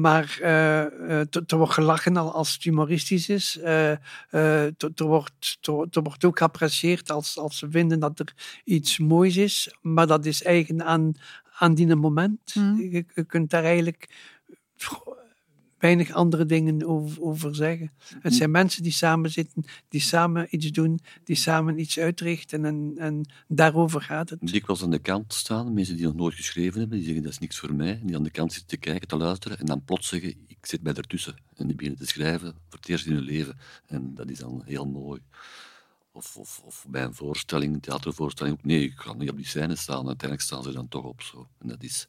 maar 0.00 0.38
eh, 0.40 1.20
er 1.20 1.56
wordt 1.56 1.72
gelachen 1.72 2.16
al- 2.16 2.32
als 2.32 2.52
het 2.52 2.62
humoristisch 2.62 3.28
is. 3.28 3.58
Er 3.60 4.00
wordt, 4.96 5.58
er 5.90 6.02
wordt 6.02 6.24
ook 6.24 6.38
geapprecieerd 6.38 7.10
als, 7.10 7.38
als 7.38 7.58
ze 7.58 7.70
vinden 7.70 8.00
dat 8.00 8.18
er 8.18 8.34
iets 8.64 8.98
moois 8.98 9.36
is, 9.36 9.76
maar 9.80 10.06
dat 10.06 10.26
is 10.26 10.42
eigen 10.42 10.84
aan, 10.84 11.12
aan 11.58 11.74
die 11.74 11.96
moment. 11.96 12.54
Mhm. 12.54 12.76
Je, 12.76 13.04
je 13.14 13.24
kunt 13.24 13.50
daar 13.50 13.64
eigenlijk 13.64 14.08
weinig 15.78 16.12
andere 16.12 16.46
dingen 16.46 16.86
over, 16.86 17.22
over 17.22 17.54
zeggen. 17.54 17.90
Het 18.20 18.34
zijn 18.34 18.50
mensen 18.50 18.82
die 18.82 18.92
samen 18.92 19.30
zitten, 19.30 19.64
die 19.88 20.00
samen 20.00 20.46
iets 20.50 20.70
doen, 20.70 21.00
die 21.24 21.36
samen 21.36 21.78
iets 21.78 21.98
uitrichten 21.98 22.64
en, 22.64 22.94
en 22.96 23.30
daarover 23.48 24.00
gaat 24.00 24.30
het. 24.30 24.38
Dikwijls 24.46 24.82
aan 24.82 24.90
de 24.90 24.98
kant 24.98 25.34
staan, 25.34 25.74
mensen 25.74 25.96
die 25.96 26.04
nog 26.04 26.14
nooit 26.14 26.34
geschreven 26.34 26.80
hebben, 26.80 26.96
die 26.96 27.06
zeggen 27.06 27.22
dat 27.22 27.32
is 27.32 27.38
niks 27.38 27.58
voor 27.58 27.74
mij, 27.74 28.00
die 28.02 28.16
aan 28.16 28.22
de 28.22 28.30
kant 28.30 28.52
zitten 28.52 28.68
te 28.68 28.76
kijken, 28.76 29.08
te 29.08 29.16
luisteren, 29.16 29.58
en 29.58 29.66
dan 29.66 29.84
plots 29.84 30.08
zeggen, 30.08 30.34
ik 30.46 30.66
zit 30.66 30.82
mij 30.82 30.94
ertussen. 30.94 31.36
En 31.56 31.66
die 31.66 31.76
beginnen 31.76 32.00
te 32.00 32.06
schrijven 32.06 32.54
voor 32.68 32.78
het 32.78 32.88
eerst 32.88 33.06
in 33.06 33.12
hun 33.12 33.22
leven. 33.22 33.58
En 33.86 34.14
dat 34.14 34.30
is 34.30 34.38
dan 34.38 34.62
heel 34.64 34.86
mooi. 34.86 35.20
Of, 36.12 36.36
of, 36.36 36.62
of 36.64 36.86
bij 36.88 37.04
een 37.04 37.14
voorstelling, 37.14 37.74
een 37.74 37.80
theatervoorstelling, 37.80 38.56
ook 38.56 38.64
nee, 38.64 38.82
ik 38.82 38.98
ga 38.98 39.12
niet 39.12 39.30
op 39.30 39.36
die 39.36 39.46
scène 39.46 39.76
staan. 39.76 40.06
Uiteindelijk 40.06 40.40
staan 40.40 40.62
ze 40.62 40.72
dan 40.72 40.88
toch 40.88 41.04
op. 41.04 41.22
Zo. 41.22 41.48
En 41.58 41.68
dat 41.68 41.82
is 41.82 42.06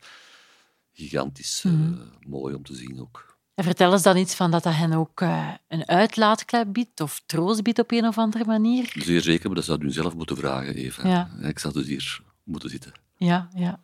gigantisch 0.94 1.64
eh, 1.66 1.92
mooi 2.28 2.56
om 2.56 2.64
te 2.64 2.76
zien 2.76 3.00
ook. 3.00 3.29
En 3.60 3.65
vertel 3.65 3.91
eens 3.91 4.04
dan 4.04 4.17
iets 4.17 4.36
van 4.36 4.52
dat 4.52 4.63
dat 4.63 4.74
hen 4.74 4.93
ook 4.93 5.22
eh, 5.22 5.48
een 5.67 5.88
uitlaatklep 5.88 6.74
biedt 6.74 7.02
of 7.02 7.22
troost 7.26 7.63
biedt 7.63 7.80
op 7.80 7.91
een 7.91 8.06
of 8.06 8.17
andere 8.17 8.45
manier. 8.45 8.91
Zeer 8.95 9.22
zeker, 9.22 9.45
maar 9.48 9.56
dat 9.56 9.65
zou 9.65 9.86
u 9.86 9.91
zelf 9.91 10.15
moeten 10.15 10.38
vragen, 10.38 10.76
Eva. 10.76 11.08
Ja. 11.08 11.30
Ik 11.48 11.60
zou 11.60 11.74
dus 11.74 11.88
hier 11.88 12.22
moeten 12.43 12.69
zitten. 12.69 12.91
Ja, 13.15 13.50
ja. 13.56 13.80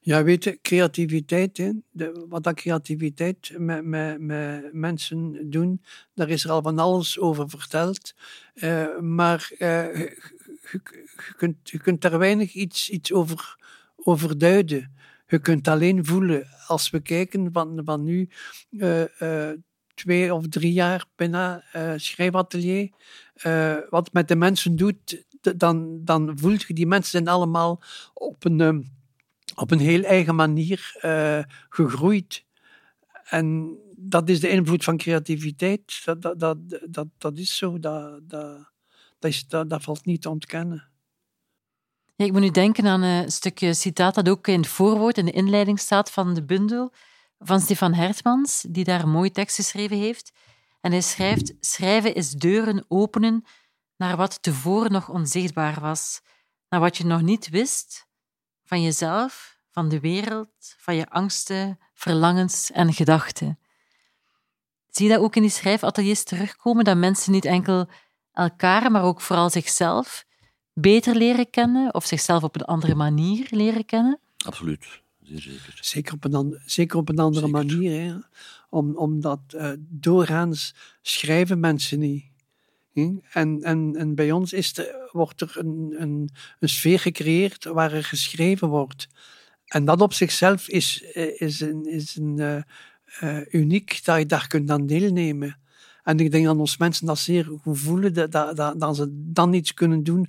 Ja, 0.00 0.22
weet 0.22 0.44
je, 0.44 0.58
creativiteit, 0.62 1.56
hè, 1.56 1.70
de, 1.90 2.26
wat 2.28 2.42
dat 2.44 2.54
creativiteit 2.54 3.52
met, 3.58 3.84
met, 3.84 4.20
met 4.20 4.72
mensen 4.72 5.50
doen, 5.50 5.82
daar 6.14 6.28
is 6.28 6.44
er 6.44 6.50
al 6.50 6.62
van 6.62 6.78
alles 6.78 7.18
over 7.18 7.48
verteld. 7.50 8.14
Eh, 8.54 8.98
maar 9.00 9.50
eh, 9.58 9.68
je, 9.68 10.16
je- 10.72 10.80
je 11.26 11.34
kunt, 11.36 11.70
je 11.70 11.78
kunt 11.78 12.00
daar 12.00 12.18
weinig 12.18 12.52
iets, 12.52 12.90
iets 12.90 13.12
over, 13.12 13.56
over 13.96 14.38
duiden. 14.38 14.92
Je 15.26 15.38
kunt 15.38 15.68
alleen 15.68 16.04
voelen, 16.04 16.46
als 16.66 16.90
we 16.90 17.00
kijken 17.00 17.48
van, 17.52 17.80
van 17.84 18.02
nu, 18.02 18.28
eh, 18.78 19.20
eh, 19.50 19.58
twee 19.94 20.34
of 20.34 20.48
drie 20.48 20.72
jaar 20.72 21.06
bijna 21.16 21.64
eh, 21.72 21.92
schrijfatelier, 21.96 22.90
wat 23.90 24.12
met 24.12 24.28
de 24.28 24.36
mensen 24.36 24.76
doet, 24.76 25.24
dan, 25.56 26.04
dan 26.04 26.38
voelt 26.38 26.62
je, 26.62 26.74
die 26.74 26.86
mensen 26.86 27.10
zijn 27.10 27.28
allemaal 27.28 27.82
op 28.14 28.44
een... 28.44 28.92
op 29.54 29.70
een 29.70 29.78
heel 29.78 30.02
eigen 30.02 30.34
manier 30.34 30.96
gegroeid. 31.68 32.44
En 33.24 33.76
dat 33.96 34.28
is 34.28 34.40
de 34.40 34.48
invloed 34.48 34.84
van 34.84 34.96
creativiteit. 34.96 36.02
Dat, 36.04 36.22
dat, 36.22 36.40
dat, 36.40 36.58
dat, 36.88 37.06
dat 37.18 37.38
is 37.38 37.56
zo. 37.56 37.78
Dat, 37.78 38.20
dat, 38.28 38.70
dat, 39.18 39.44
dat, 39.48 39.70
dat 39.70 39.82
valt 39.82 40.04
niet 40.04 40.22
te 40.22 40.30
ontkennen. 40.30 40.93
Ja, 42.16 42.24
ik 42.24 42.32
moet 42.32 42.40
nu 42.40 42.50
denken 42.50 42.86
aan 42.86 43.02
een 43.02 43.32
stukje 43.32 43.74
citaat 43.74 44.14
dat 44.14 44.28
ook 44.28 44.46
in 44.46 44.60
het 44.60 44.68
voorwoord, 44.68 45.18
in 45.18 45.24
de 45.24 45.32
inleiding 45.32 45.80
staat 45.80 46.10
van 46.10 46.34
de 46.34 46.44
bundel 46.44 46.92
van 47.38 47.60
Stefan 47.60 47.94
Hertmans, 47.94 48.64
die 48.68 48.84
daar 48.84 49.02
een 49.02 49.10
mooie 49.10 49.30
tekst 49.30 49.56
geschreven 49.56 49.96
heeft. 49.96 50.32
En 50.80 50.90
hij 50.90 51.00
schrijft: 51.00 51.54
Schrijven 51.60 52.14
is 52.14 52.30
deuren 52.30 52.84
openen 52.88 53.44
naar 53.96 54.16
wat 54.16 54.42
tevoren 54.42 54.92
nog 54.92 55.08
onzichtbaar 55.08 55.80
was, 55.80 56.20
naar 56.68 56.80
wat 56.80 56.96
je 56.96 57.06
nog 57.06 57.22
niet 57.22 57.48
wist 57.48 58.06
van 58.64 58.82
jezelf, 58.82 59.58
van 59.70 59.88
de 59.88 60.00
wereld, 60.00 60.74
van 60.78 60.96
je 60.96 61.08
angsten, 61.08 61.78
verlangens 61.94 62.70
en 62.70 62.92
gedachten. 62.92 63.58
Zie 64.88 65.06
je 65.06 65.12
dat 65.12 65.22
ook 65.22 65.36
in 65.36 65.42
die 65.42 65.50
schrijfateliers 65.50 66.24
terugkomen, 66.24 66.84
dat 66.84 66.96
mensen 66.96 67.32
niet 67.32 67.44
enkel 67.44 67.88
elkaar, 68.32 68.90
maar 68.90 69.02
ook 69.02 69.20
vooral 69.20 69.50
zichzelf 69.50 70.24
beter 70.74 71.16
leren 71.16 71.50
kennen 71.50 71.94
of 71.94 72.06
zichzelf 72.06 72.42
op 72.42 72.54
een 72.54 72.64
andere 72.64 72.94
manier 72.94 73.46
leren 73.50 73.84
kennen? 73.84 74.18
Absoluut, 74.46 75.02
zeer 75.22 75.40
zeker. 75.40 75.78
Zeker 75.80 76.14
op 76.14 76.24
een, 76.24 76.34
an- 76.34 76.60
zeker 76.64 76.98
op 76.98 77.08
een 77.08 77.18
andere 77.18 77.46
Zeker. 77.46 77.64
manier. 77.66 78.00
Hè? 78.00 78.14
Om, 78.70 78.96
omdat 78.96 79.40
eh, 79.48 79.70
doorgaans 79.78 80.74
schrijven 81.02 81.60
mensen 81.60 81.98
niet. 81.98 82.24
Hè? 82.92 83.10
En, 83.32 83.62
en, 83.62 83.94
en 83.96 84.14
bij 84.14 84.32
ons 84.32 84.52
is 84.52 84.72
de, 84.72 85.08
wordt 85.12 85.40
er 85.40 85.52
een, 85.58 85.94
een, 85.98 86.30
een 86.60 86.68
sfeer 86.68 87.00
gecreëerd 87.00 87.64
waar 87.64 87.92
er 87.92 88.04
geschreven 88.04 88.68
wordt. 88.68 89.08
En 89.64 89.84
dat 89.84 90.00
op 90.00 90.12
zichzelf 90.12 90.68
is, 90.68 91.04
eh, 91.12 91.40
is, 91.40 91.60
een, 91.60 91.84
is 91.84 92.16
een, 92.16 92.38
eh, 92.38 92.60
eh, 93.20 93.46
uniek 93.50 94.04
dat 94.04 94.18
je 94.18 94.26
daar 94.26 94.46
kunt 94.46 94.70
aan 94.70 94.86
deelnemen. 94.86 95.58
En 96.02 96.18
ik 96.18 96.30
denk 96.30 96.44
dat 96.44 96.56
ons 96.56 96.76
mensen 96.76 97.06
dat 97.06 97.18
zeer 97.18 97.44
goed 97.62 97.78
voelen, 97.78 98.14
dat, 98.14 98.32
dat, 98.32 98.56
dat, 98.56 98.80
dat 98.80 98.96
ze 98.96 99.06
dan 99.10 99.52
iets 99.52 99.74
kunnen 99.74 100.02
doen 100.02 100.28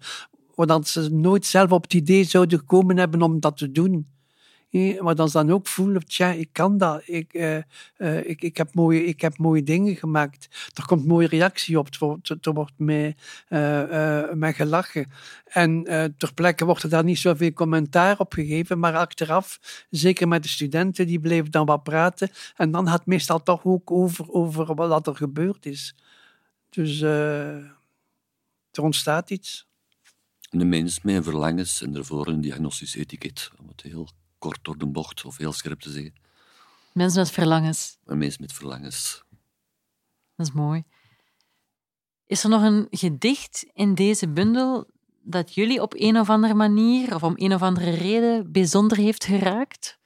wat 0.56 0.88
ze 0.88 1.10
nooit 1.10 1.46
zelf 1.46 1.72
op 1.72 1.84
het 1.84 1.94
idee 1.94 2.24
zouden 2.24 2.60
gekomen 2.60 2.98
hebben 2.98 3.22
om 3.22 3.40
dat 3.40 3.58
te 3.58 3.72
doen. 3.72 4.14
Maar 5.00 5.16
dat 5.16 5.32
ze 5.32 5.38
dan 5.38 5.52
ook 5.52 5.68
voelen, 5.68 6.06
tja, 6.06 6.32
ik 6.32 6.50
kan 6.52 6.78
dat. 6.78 7.02
Ik, 7.06 7.34
eh, 7.34 7.58
eh, 7.96 8.30
ik, 8.30 8.42
ik, 8.42 8.58
heb 8.58 8.74
mooie, 8.74 9.06
ik 9.06 9.22
heb 9.22 9.38
mooie 9.38 9.64
dingen 9.64 9.96
gemaakt. 9.96 10.72
Er 10.74 10.86
komt 10.86 11.06
mooie 11.06 11.28
reactie 11.28 11.80
op. 11.80 11.88
Er 12.42 12.54
wordt, 12.54 12.74
mij, 12.78 13.16
eh, 13.48 14.32
eh, 14.32 14.56
gelachen. 14.56 15.12
En 15.46 15.84
ter 16.18 16.34
plekke 16.34 16.66
wordt 16.66 16.84
er 16.84 16.90
daar 16.90 17.04
niet 17.04 17.18
zoveel 17.18 17.54
commentaar 17.54 18.20
op 18.20 18.34
gegeven. 18.34 18.80
Maar 18.80 18.96
achteraf, 18.96 19.60
zeker 19.90 20.28
met 20.28 20.44
de 20.44 20.50
studenten, 20.50 21.08
die 21.08 21.20
bleven 21.20 21.52
dan 21.52 21.66
wat 21.66 21.84
praten. 21.84 22.30
En 22.56 22.72
dan 22.72 22.88
gaat 22.88 23.00
het 23.00 23.08
meestal 23.08 23.44
toch 23.44 23.66
ook 23.66 23.92
over, 23.92 24.32
over 24.32 24.76
wat 24.76 25.08
er 25.08 25.16
gebeurd 25.16 25.66
is. 25.66 25.96
Dus 26.70 27.02
er 27.02 27.74
ontstaat 28.82 29.30
iets. 29.30 29.68
Een 30.60 30.70
mens 30.70 31.02
met 31.02 31.24
verlangens 31.24 31.82
en 31.82 31.92
daarvoor 31.92 32.28
een 32.28 32.42
diagnostisch 32.42 32.96
etiket, 32.96 33.52
om 33.60 33.68
het 33.68 33.82
heel 33.82 34.10
kort 34.38 34.64
door 34.64 34.78
de 34.78 34.86
bocht 34.86 35.26
of 35.26 35.38
heel 35.38 35.52
scherp 35.52 35.80
te 35.80 35.90
zeggen. 35.90 36.14
Mensen 36.94 37.20
met 37.20 37.32
verlangens, 37.32 37.98
Een 38.06 38.18
mens 38.18 38.38
met 38.38 38.54
verlangens. 38.54 39.24
dat 40.36 40.48
is 40.48 40.54
mooi. 40.54 40.84
Is 42.26 42.44
er 42.44 42.50
nog 42.50 42.62
een 42.62 42.88
gedicht 42.90 43.66
in 43.74 43.96
deze 43.96 44.30
bundel 44.30 44.90
dat 45.22 45.54
jullie 45.54 45.82
op 45.82 45.94
een 45.98 46.20
of 46.20 46.30
andere 46.30 46.54
manier 46.54 47.16
of 47.16 47.24
om 47.24 47.34
een 47.36 47.54
of 47.54 47.62
andere 47.62 47.90
reden 47.90 48.52
bijzonder 48.52 48.98
heeft 48.98 49.24
geraakt? 49.24 50.00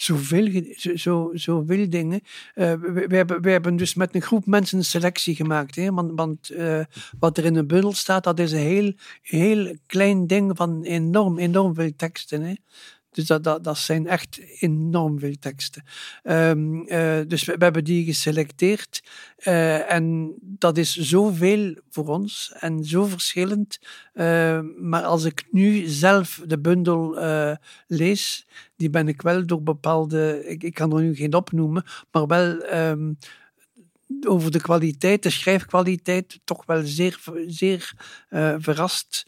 Zoveel, 0.00 0.74
zo, 0.76 0.96
zo, 0.96 1.30
zoveel 1.34 1.90
dingen. 1.90 2.20
Eh, 2.54 2.72
we, 2.72 3.06
we 3.08 3.16
hebben, 3.16 3.50
hebben 3.50 3.76
dus 3.76 3.94
met 3.94 4.14
een 4.14 4.22
groep 4.22 4.46
mensen 4.46 4.78
een 4.78 4.84
selectie 4.84 5.34
gemaakt. 5.34 5.76
Hè? 5.76 5.92
Want, 5.92 6.12
want 6.14 6.50
eh, 6.50 6.84
wat 7.18 7.38
er 7.38 7.44
in 7.44 7.56
een 7.56 7.66
bundel 7.66 7.92
staat, 7.92 8.24
dat 8.24 8.38
is 8.38 8.52
een 8.52 8.58
heel, 8.58 8.92
heel 9.22 9.76
klein 9.86 10.26
ding 10.26 10.56
van 10.56 10.82
enorm, 10.82 11.38
enorm 11.38 11.74
veel 11.74 11.92
teksten. 11.96 12.42
Hè? 12.42 12.54
Dus 13.10 13.26
dat, 13.26 13.44
dat, 13.44 13.64
dat 13.64 13.78
zijn 13.78 14.06
echt 14.06 14.40
enorm 14.58 15.18
veel 15.18 15.34
teksten. 15.40 15.82
Ehm, 16.22 16.80
eh, 16.80 17.20
dus 17.26 17.44
we, 17.44 17.54
hebben 17.58 17.84
die 17.84 18.04
geselecteerd. 18.04 19.02
eh, 19.36 19.92
en 19.92 20.34
dat 20.40 20.78
is 20.78 20.96
zoveel 20.96 21.76
voor 21.90 22.06
ons 22.06 22.52
en 22.58 22.84
zo 22.84 23.04
verschillend. 23.04 23.78
Eh, 24.12 24.60
maar 24.80 25.02
als 25.02 25.24
ik 25.24 25.46
nu 25.50 25.86
zelf 25.86 26.42
de 26.46 26.58
bundel 26.58 27.18
eh, 27.18 27.56
lees, 27.86 28.46
die 28.76 28.90
ben 28.90 29.08
ik 29.08 29.22
wel 29.22 29.46
door 29.46 29.62
bepaalde, 29.62 30.44
ik, 30.46 30.62
ik 30.62 30.74
kan 30.74 30.96
er 30.96 31.02
nu 31.02 31.14
geen 31.14 31.34
opnoemen, 31.34 31.84
maar 32.10 32.26
wel 32.26 32.58
ehm, 32.58 33.12
over 34.26 34.50
de 34.50 34.60
kwaliteit, 34.60 35.22
de 35.22 35.30
schrijfkwaliteit, 35.30 36.40
toch 36.44 36.66
wel 36.66 36.82
zeer, 36.84 37.20
zeer 37.46 37.92
verrast 38.58 39.26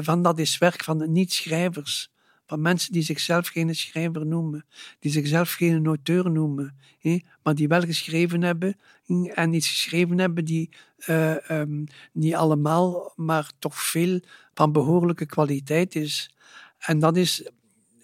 van 0.00 0.22
dat 0.22 0.38
is 0.38 0.58
werk 0.58 0.84
van 0.84 1.12
niet-schrijvers. 1.12 2.10
Van 2.46 2.60
mensen 2.60 2.92
die 2.92 3.02
zichzelf 3.02 3.48
geen 3.48 3.74
schrijver 3.74 4.26
noemen, 4.26 4.66
die 4.98 5.10
zichzelf 5.10 5.52
geen 5.52 5.86
auteur 5.86 6.30
noemen, 6.30 6.76
hè, 6.98 7.18
maar 7.42 7.54
die 7.54 7.68
wel 7.68 7.80
geschreven 7.80 8.42
hebben 8.42 8.76
hè, 9.06 9.28
en 9.32 9.52
iets 9.52 9.68
geschreven 9.68 10.18
hebben 10.18 10.44
die 10.44 10.68
eh, 10.96 11.50
ehm, 11.50 11.84
niet 12.12 12.34
allemaal, 12.34 13.12
maar 13.16 13.50
toch 13.58 13.82
veel 13.82 14.20
van 14.54 14.72
behoorlijke 14.72 15.26
kwaliteit 15.26 15.94
is. 15.94 16.34
En 16.78 16.98
dat 16.98 17.16
is 17.16 17.50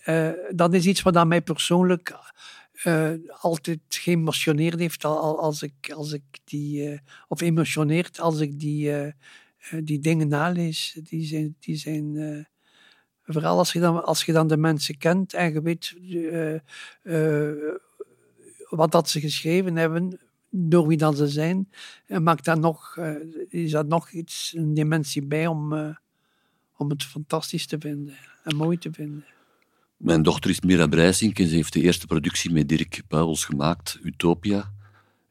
eh, 0.03 0.31
dat 0.51 0.75
is 0.75 0.87
iets 0.87 1.03
wat 1.03 1.17
aan 1.17 1.29
mij 1.29 1.43
persoonlijk 1.43 2.17
eh, 2.73 3.11
altijd 3.29 3.81
geëmotioneerd 3.89 4.79
heeft 4.79 5.05
al, 5.05 5.19
al- 5.19 5.41
als 5.41 5.63
ik, 5.63 5.93
als 5.95 6.13
ik 6.13 6.23
die, 6.45 7.01
of 7.29 7.41
emotioneert 7.41 8.21
als 8.21 8.41
ik 8.41 8.61
die, 8.61 9.13
die 9.83 9.99
dingen 9.99 10.29
nalees. 10.29 10.99
Die 11.03 11.25
zijn, 11.25 11.57
die 11.61 11.77
zijn 11.77 12.47
vooral 13.33 13.59
als 13.59 13.73
je, 13.73 13.81
dan, 13.81 14.05
als 14.05 14.25
je 14.25 14.33
dan 14.33 14.49
de 14.49 14.57
mensen 14.57 14.99
kent 14.99 15.35
en 15.35 15.53
je 15.53 15.63
weet 15.63 15.95
eh, 16.11 16.55
eh, 17.03 17.75
wat 18.69 18.93
dat 18.93 19.11
ze 19.11 19.21
geschreven 19.21 19.77
hebben, 19.77 20.19
door 20.55 20.87
wie 20.87 20.97
dat 20.97 21.17
ze 21.17 21.29
zijn, 21.29 21.69
en 22.07 22.23
maakt 22.23 22.45
dat 22.45 22.59
nog, 22.59 22.97
eh, 22.97 23.15
is 23.49 23.71
dat 23.71 23.87
nog 23.87 24.11
iets, 24.11 24.53
een 24.57 24.75
dimensie 24.75 25.23
bij 25.23 25.47
om, 25.47 25.73
eh, 25.73 25.97
om 26.77 26.91
het 26.91 27.05
fantastisch 27.05 27.67
te 27.67 27.77
vinden 27.79 28.15
en 28.45 28.57
mooi 28.57 28.79
te 28.79 28.93
vinden. 28.93 29.25
Mijn 29.97 30.23
dochter 30.23 30.51
is 30.51 30.61
Mira 30.61 30.87
Breisink 30.87 31.39
en 31.39 31.49
ze 31.49 31.55
heeft 31.55 31.73
de 31.73 31.81
eerste 31.81 32.07
productie 32.07 32.53
met 32.53 32.69
Dirk 32.69 33.03
Pauwels 33.09 33.45
gemaakt, 33.45 33.99
Utopia. 34.03 34.73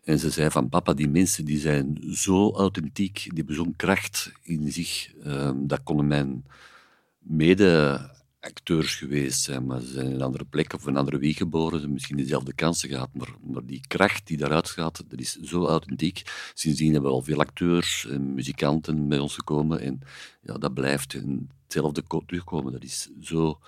En 0.04 0.20
ze 0.20 0.30
zei 0.30 0.50
van 0.50 0.70
papa, 0.70 0.94
die 0.94 1.10
mensen 1.10 1.46
die 1.46 1.60
zijn 1.60 1.98
zo 2.12 2.52
authentiek, 2.52 3.24
die 3.24 3.34
hebben 3.36 3.56
zo'n 3.56 3.76
kracht 3.76 4.32
in 4.42 4.72
zich. 4.72 5.14
Ehm, 5.24 5.68
dat 5.68 5.84
konden 5.84 6.08
mijn 6.08 6.46
mede-acteurs 7.22 8.96
geweest 8.96 9.42
zijn, 9.42 9.66
maar 9.66 9.80
ze 9.82 9.88
zijn 9.88 10.06
in 10.06 10.12
een 10.14 10.22
andere 10.22 10.46
plek 10.46 10.74
of 10.74 10.86
een 10.86 10.98
andere 10.98 11.18
wieg 11.18 11.38
geboren, 11.38 11.70
ze 11.70 11.76
hebben 11.76 11.94
misschien 11.94 12.18
dezelfde 12.18 12.54
kansen 12.54 12.90
gehad, 12.90 13.10
maar, 13.14 13.30
maar 13.42 13.66
die 13.66 13.82
kracht 13.88 14.28
die 14.28 14.38
daaruit 14.38 14.70
gaat, 14.70 15.04
dat 15.10 15.20
is 15.20 15.36
zo 15.36 15.66
authentiek. 15.66 16.22
Sindsdien 16.54 16.92
hebben 16.94 17.10
we 17.12 17.16
al 17.18 17.24
veel 17.24 17.40
acteurs 17.40 18.08
en 18.08 18.34
muzikanten 18.34 19.08
bij 19.08 19.20
ons 19.20 19.36
gekomen 19.36 19.80
en 19.80 20.00
ja, 20.42 20.54
dat 20.58 20.74
blijft 20.74 21.14
hetzelfde 21.14 22.02
ko- 22.02 22.24
terugkomen. 22.26 22.72
Dat 22.72 22.84
is 22.84 23.10
zo 23.20 23.60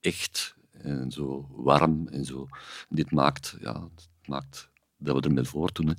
echt 0.00 0.54
en 0.72 1.10
zo 1.10 1.48
warm 1.50 2.08
en 2.08 2.24
zo. 2.24 2.48
Dit 2.88 3.10
maakt, 3.10 3.56
ja, 3.60 3.82
het 3.94 4.08
maakt 4.28 4.68
dat 4.96 5.16
we 5.16 5.20
ermee 5.28 5.44
voortdoen. 5.44 5.96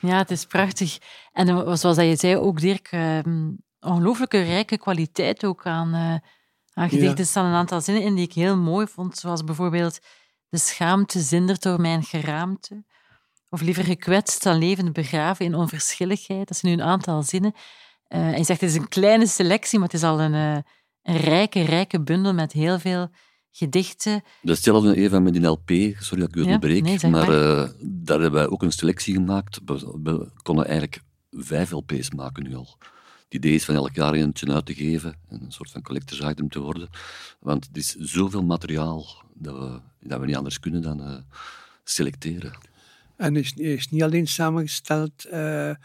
Ja, 0.00 0.18
het 0.18 0.30
is 0.30 0.44
prachtig. 0.46 0.98
En 1.32 1.48
eh, 1.48 1.74
zoals 1.74 1.96
je 1.96 2.16
zei, 2.16 2.36
ook 2.36 2.60
Dirk, 2.60 2.88
ehm, 2.90 3.50
ongelooflijke 3.84 4.42
rijke 4.42 4.78
kwaliteit 4.78 5.44
ook 5.44 5.66
aan, 5.66 5.94
eh, 5.94 6.30
aan 6.74 6.88
gedichten. 6.88 7.18
Er 7.18 7.26
staan 7.26 7.46
een 7.46 7.54
aantal 7.54 7.80
zinnen 7.80 8.02
in 8.02 8.14
die 8.14 8.24
ik 8.24 8.32
heel 8.32 8.56
mooi 8.56 8.86
vond, 8.86 9.16
zoals 9.18 9.44
bijvoorbeeld 9.44 9.98
de 10.48 10.58
schaamte 10.58 11.20
zindert 11.20 11.62
door 11.62 11.80
mijn 11.80 12.02
geraamte. 12.02 12.84
Of 13.48 13.60
liever 13.60 13.84
gekwetst 13.84 14.42
dan 14.42 14.58
levend 14.58 14.92
begraven 14.92 15.44
in 15.44 15.54
onverschilligheid. 15.54 16.48
Dat 16.48 16.56
zijn 16.56 16.76
nu 16.76 16.82
een 16.82 16.88
aantal 16.88 17.22
zinnen. 17.22 17.52
Eh, 18.06 18.20
hij 18.20 18.44
zegt, 18.44 18.60
het 18.60 18.70
is 18.70 18.76
een 18.76 18.88
kleine 18.88 19.26
selectie, 19.26 19.78
maar 19.78 19.88
het 19.88 19.96
is 19.96 20.02
al 20.02 20.20
een, 20.20 20.34
eh, 20.34 20.62
een 21.02 21.16
rijke, 21.16 21.62
rijke 21.62 22.00
bundel 22.02 22.34
met 22.34 22.52
heel 22.52 22.78
veel 22.78 23.08
gedichten. 23.50 24.22
Hetzelfde 24.42 24.96
Eva 24.96 25.20
met 25.20 25.32
die 25.32 25.46
LP, 25.46 25.68
sorry 25.98 26.20
dat 26.20 26.28
ik 26.28 26.36
u 26.36 26.38
Ja, 26.38 26.44
onderbreek, 26.44 26.82
nee, 26.82 26.98
zeg 26.98 27.10
maar 27.10 27.26
maar. 27.26 27.62
eh, 27.62 27.68
daar 27.80 28.20
hebben 28.20 28.40
wij 28.40 28.48
ook 28.48 28.62
een 28.62 28.72
selectie 28.72 29.14
gemaakt. 29.14 29.60
We, 29.64 29.98
we 30.02 30.30
konden 30.42 30.64
eigenlijk 30.66 31.00
vijf 31.30 31.70
LP's 31.70 32.10
maken 32.10 32.42
nu 32.42 32.54
al. 32.54 32.78
Het 33.24 33.34
idee 33.34 33.54
is 33.54 33.64
van 33.64 33.74
elk 33.74 33.94
jaar 33.94 34.12
eentje 34.12 34.52
uit 34.52 34.66
te 34.66 34.74
geven 34.74 35.14
en 35.28 35.42
een 35.42 35.52
soort 35.52 35.70
van 35.70 35.82
collectors 35.82 36.20
item 36.20 36.48
te 36.48 36.60
worden. 36.60 36.88
Want 37.40 37.66
het 37.66 37.76
is 37.76 37.94
zoveel 37.94 38.44
materiaal 38.44 39.06
dat 39.34 39.58
we, 39.58 39.80
dat 40.08 40.20
we 40.20 40.26
niet 40.26 40.36
anders 40.36 40.60
kunnen 40.60 40.82
dan 40.82 41.00
eh, 41.00 41.16
selecteren. 41.84 42.52
En 43.16 43.36
is, 43.36 43.52
is 43.52 43.88
niet 43.88 44.02
alleen 44.02 44.26
samengesteld 44.26 45.24
eh, 45.24 45.70
eh, 45.70 45.76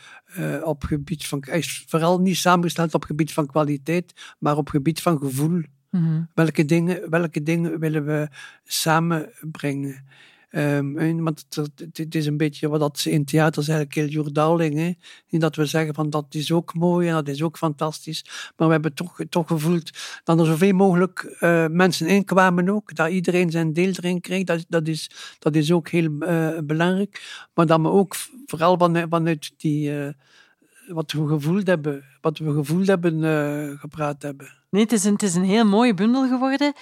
op 0.64 0.84
gebied 0.84 1.28
van. 1.28 1.44
Is 1.44 1.84
vooral 1.88 2.20
niet 2.20 2.38
samengesteld 2.38 2.94
op 2.94 3.04
gebied 3.04 3.34
van 3.34 3.46
kwaliteit, 3.46 4.36
maar 4.40 4.58
op 4.58 4.70
gebied 4.70 5.02
van 5.02 5.18
gevoel. 5.18 5.62
Mhm. 5.90 6.22
Welke 6.34 6.66
dingen, 6.66 7.10
welke 7.10 7.44
dingen 7.44 7.80
willen 7.80 8.06
we 8.06 8.28
samenbrengen? 8.64 10.06
Ehm, 10.50 11.24
want 11.24 11.46
het, 11.94 12.16
is 12.16 12.26
een 12.26 12.38
beetje 12.38 12.70
wat 12.70 12.80
dat 12.80 13.00
ze 13.00 13.12
in 13.12 13.26
theater 13.26 13.70
eigenlijk 13.70 14.12
heel. 14.12 14.60
Hè? 14.60 14.94
Niet 15.30 15.42
dat 15.42 15.56
we 15.56 15.66
zeggen 15.66 15.94
van 15.94 16.10
dat 16.10 16.26
is 16.30 16.52
ook 16.52 16.74
mooi 16.74 17.08
en 17.08 17.14
dat 17.14 17.28
is 17.28 17.44
ook 17.44 17.58
fantastisch. 17.58 18.26
Maar 18.58 18.68
we 18.68 18.74
hebben 18.74 18.94
toch, 18.94 19.20
toch 19.30 19.48
gevoeld 19.48 19.90
dat 20.24 20.40
er 20.40 20.46
zoveel 20.46 20.74
mogelijk 20.74 21.24
eh, 21.40 21.66
mensen 21.68 22.08
inkwamen 22.08 22.70
ook. 22.70 22.96
Dat 22.96 23.10
iedereen 23.10 23.52
zijn 23.52 23.74
deel 23.74 23.92
erin 23.92 24.22
kreeg. 24.22 24.44
Dat, 24.44 24.66
dat, 24.70 24.88
is, 24.88 25.12
dat 25.40 25.56
is 25.56 25.72
ook 25.72 25.90
heel 25.90 26.20
eh, 26.20 26.58
belangrijk. 26.64 27.48
Maar 27.54 27.66
dat 27.66 27.82
we 27.82 27.88
ook 27.88 28.16
vooral 28.46 28.78
vanuit, 29.10 29.52
die, 29.58 30.00
eh, 30.00 30.14
wat 30.88 31.12
we 31.12 31.28
gevoeld 31.28 31.68
hebben, 31.68 32.04
wat 32.22 32.38
we 32.38 32.54
gevoeld 32.54 32.88
hebben, 32.88 33.78
gepraat 33.80 34.22
hebben. 34.22 34.58
Nee, 34.70 34.84
het 34.84 34.92
is 34.92 35.04
een, 35.04 35.14
het 35.14 35.24
is 35.24 35.36
een 35.36 35.44
heel 35.44 35.66
mooie 35.66 35.94
bundel 35.94 36.28
geworden. 36.28 36.74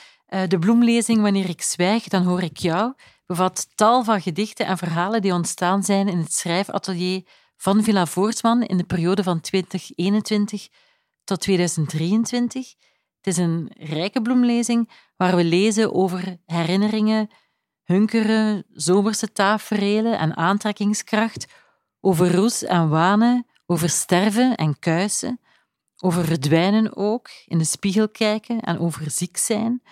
De 0.48 0.60
bloemlezing 0.60 1.22
Wanneer 1.22 1.50
ik 1.50 1.62
zwijg, 1.62 2.04
dan 2.04 2.24
hoor 2.24 2.42
ik 2.42 2.58
jou 2.58 2.94
bevat 3.28 3.68
tal 3.76 4.04
van 4.04 4.22
gedichten 4.22 4.66
en 4.66 4.78
verhalen 4.78 5.22
die 5.22 5.34
ontstaan 5.34 5.84
zijn 5.84 6.08
in 6.08 6.18
het 6.18 6.34
schrijfatelier 6.34 7.24
van 7.58 7.84
Villa 7.84 8.06
Voortman 8.06 8.64
in 8.64 8.78
de 8.78 8.84
periode 8.84 9.24
van 9.24 9.40
2021 9.42 10.68
tot 11.24 11.40
2023. 11.40 12.74
Het 13.18 13.28
is 13.28 13.38
een 13.38 13.72
rijke 13.78 14.22
bloemlezing 14.22 14.90
waar 15.18 15.36
we 15.36 15.44
lezen 15.44 15.94
over 15.94 16.38
herinneringen, 16.46 17.30
hunkeren, 17.84 18.66
zomerse 18.72 19.32
taferelen 19.32 20.20
en 20.20 20.38
aantrekkingskracht, 20.38 21.48
over 22.02 22.36
roes 22.36 22.64
en 22.64 22.90
wanen, 22.90 23.46
over 23.66 23.90
sterven 23.90 24.56
en 24.56 24.80
kuisen, 24.80 25.40
over 25.98 26.26
verdwijnen 26.26 26.96
ook, 26.96 27.30
in 27.46 27.58
de 27.58 27.64
spiegel 27.64 28.10
kijken 28.10 28.60
en 28.60 28.80
over 28.80 29.12
ziek 29.12 29.38
zijn, 29.38 29.84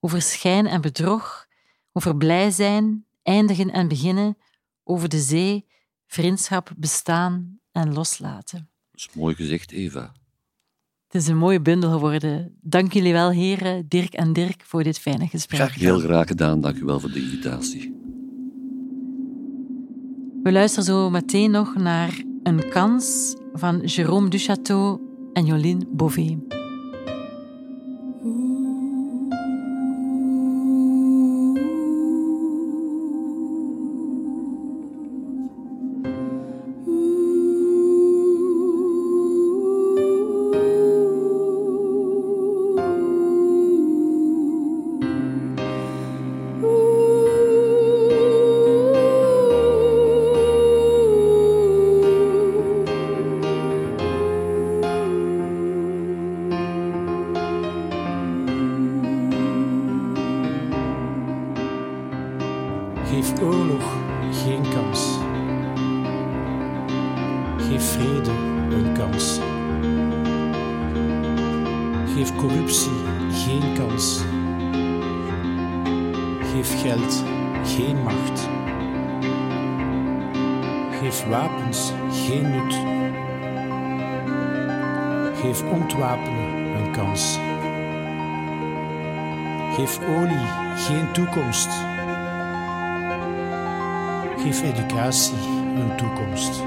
over 0.00 0.22
schijn 0.22 0.66
en 0.66 0.80
bedrog, 0.80 1.48
over 1.92 2.16
blij 2.16 2.50
zijn, 2.50 3.06
eindigen 3.22 3.70
en 3.70 3.88
beginnen, 3.88 4.36
over 4.84 5.08
de 5.08 5.20
zee, 5.20 5.66
vriendschap, 6.06 6.72
bestaan 6.76 7.58
en 7.72 7.92
loslaten. 7.92 8.68
Dat 8.90 9.00
is 9.00 9.08
mooi 9.14 9.34
gezegd, 9.34 9.72
Eva. 9.72 10.12
Het 11.08 11.22
is 11.22 11.28
een 11.28 11.36
mooie 11.36 11.60
bundel 11.60 11.90
geworden. 11.90 12.58
Dank 12.60 12.92
jullie 12.92 13.12
wel, 13.12 13.30
heren 13.30 13.88
Dirk 13.88 14.12
en 14.12 14.32
Dirk, 14.32 14.62
voor 14.64 14.82
dit 14.82 14.98
fijne 14.98 15.26
gesprek. 15.26 15.60
Graag. 15.60 15.74
Heel 15.74 15.98
graag 15.98 16.26
gedaan, 16.26 16.60
dank 16.60 16.76
u 16.76 16.84
wel 16.84 17.00
voor 17.00 17.10
de 17.10 17.20
invitatie. 17.20 17.98
We 20.42 20.52
luisteren 20.52 20.84
zo 20.84 21.10
meteen 21.10 21.50
nog 21.50 21.74
naar 21.74 22.22
Een 22.42 22.68
kans 22.68 23.36
van 23.52 23.80
Jérôme 23.80 24.28
Duchâteau 24.28 25.00
en 25.32 25.44
Jolien 25.44 25.88
Beauvais. 25.92 26.59
Geef 72.20 72.36
corruptie 72.36 73.00
geen 73.30 73.74
kans. 73.74 74.22
Geef 76.52 76.82
geld 76.82 77.24
geen 77.64 78.02
macht. 78.02 78.48
Geef 81.00 81.24
wapens 81.28 81.92
geen 82.12 82.50
nut. 82.50 82.74
Geef 85.40 85.62
ontwapenen 85.62 86.76
een 86.76 86.92
kans. 86.92 87.38
Geef 89.74 90.00
olie 90.08 90.46
geen 90.76 91.12
toekomst. 91.12 91.68
Geef 94.36 94.62
educatie 94.62 95.38
een 95.74 95.96
toekomst. 95.96 96.62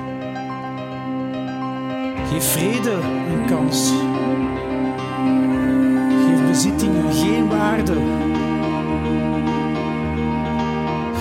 Geef 2.30 2.52
vrede 2.52 2.92
een 3.30 3.46
kans. 3.46 3.92
Bezittingen 6.54 7.14
geen 7.14 7.50
waarde. 7.50 7.94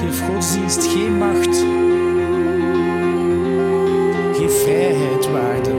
Geef 0.01 0.27
godsdienst 0.27 0.87
geen 0.87 1.19
macht. 1.19 1.65
Geef 4.37 4.63
vrijheid 4.63 5.31
waarde. 5.31 5.71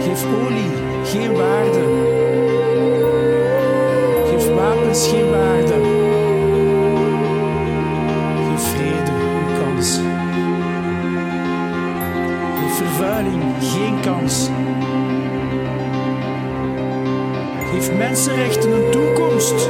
Geef 0.00 0.24
olie 0.24 0.70
geen 1.04 1.32
waarde. 1.36 1.82
Geef 4.30 4.54
wapens 4.54 5.08
geen 5.08 5.30
waarde. 5.30 5.47
Mensenrechten 18.28 18.72
een 18.72 18.90
toekomst. 18.90 19.68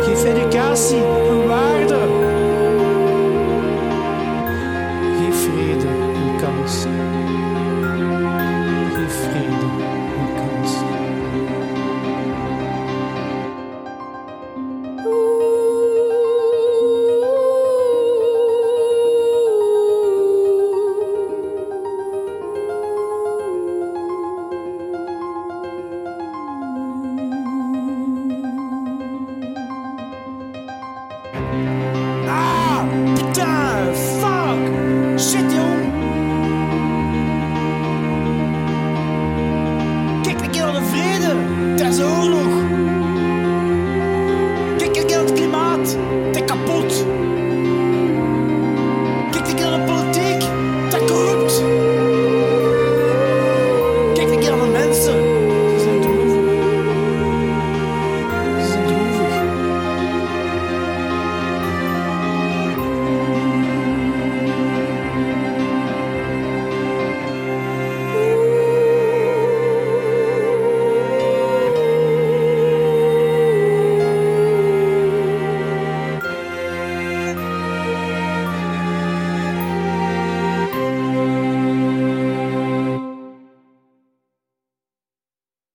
Geef 0.00 0.24
educatie. 0.24 1.15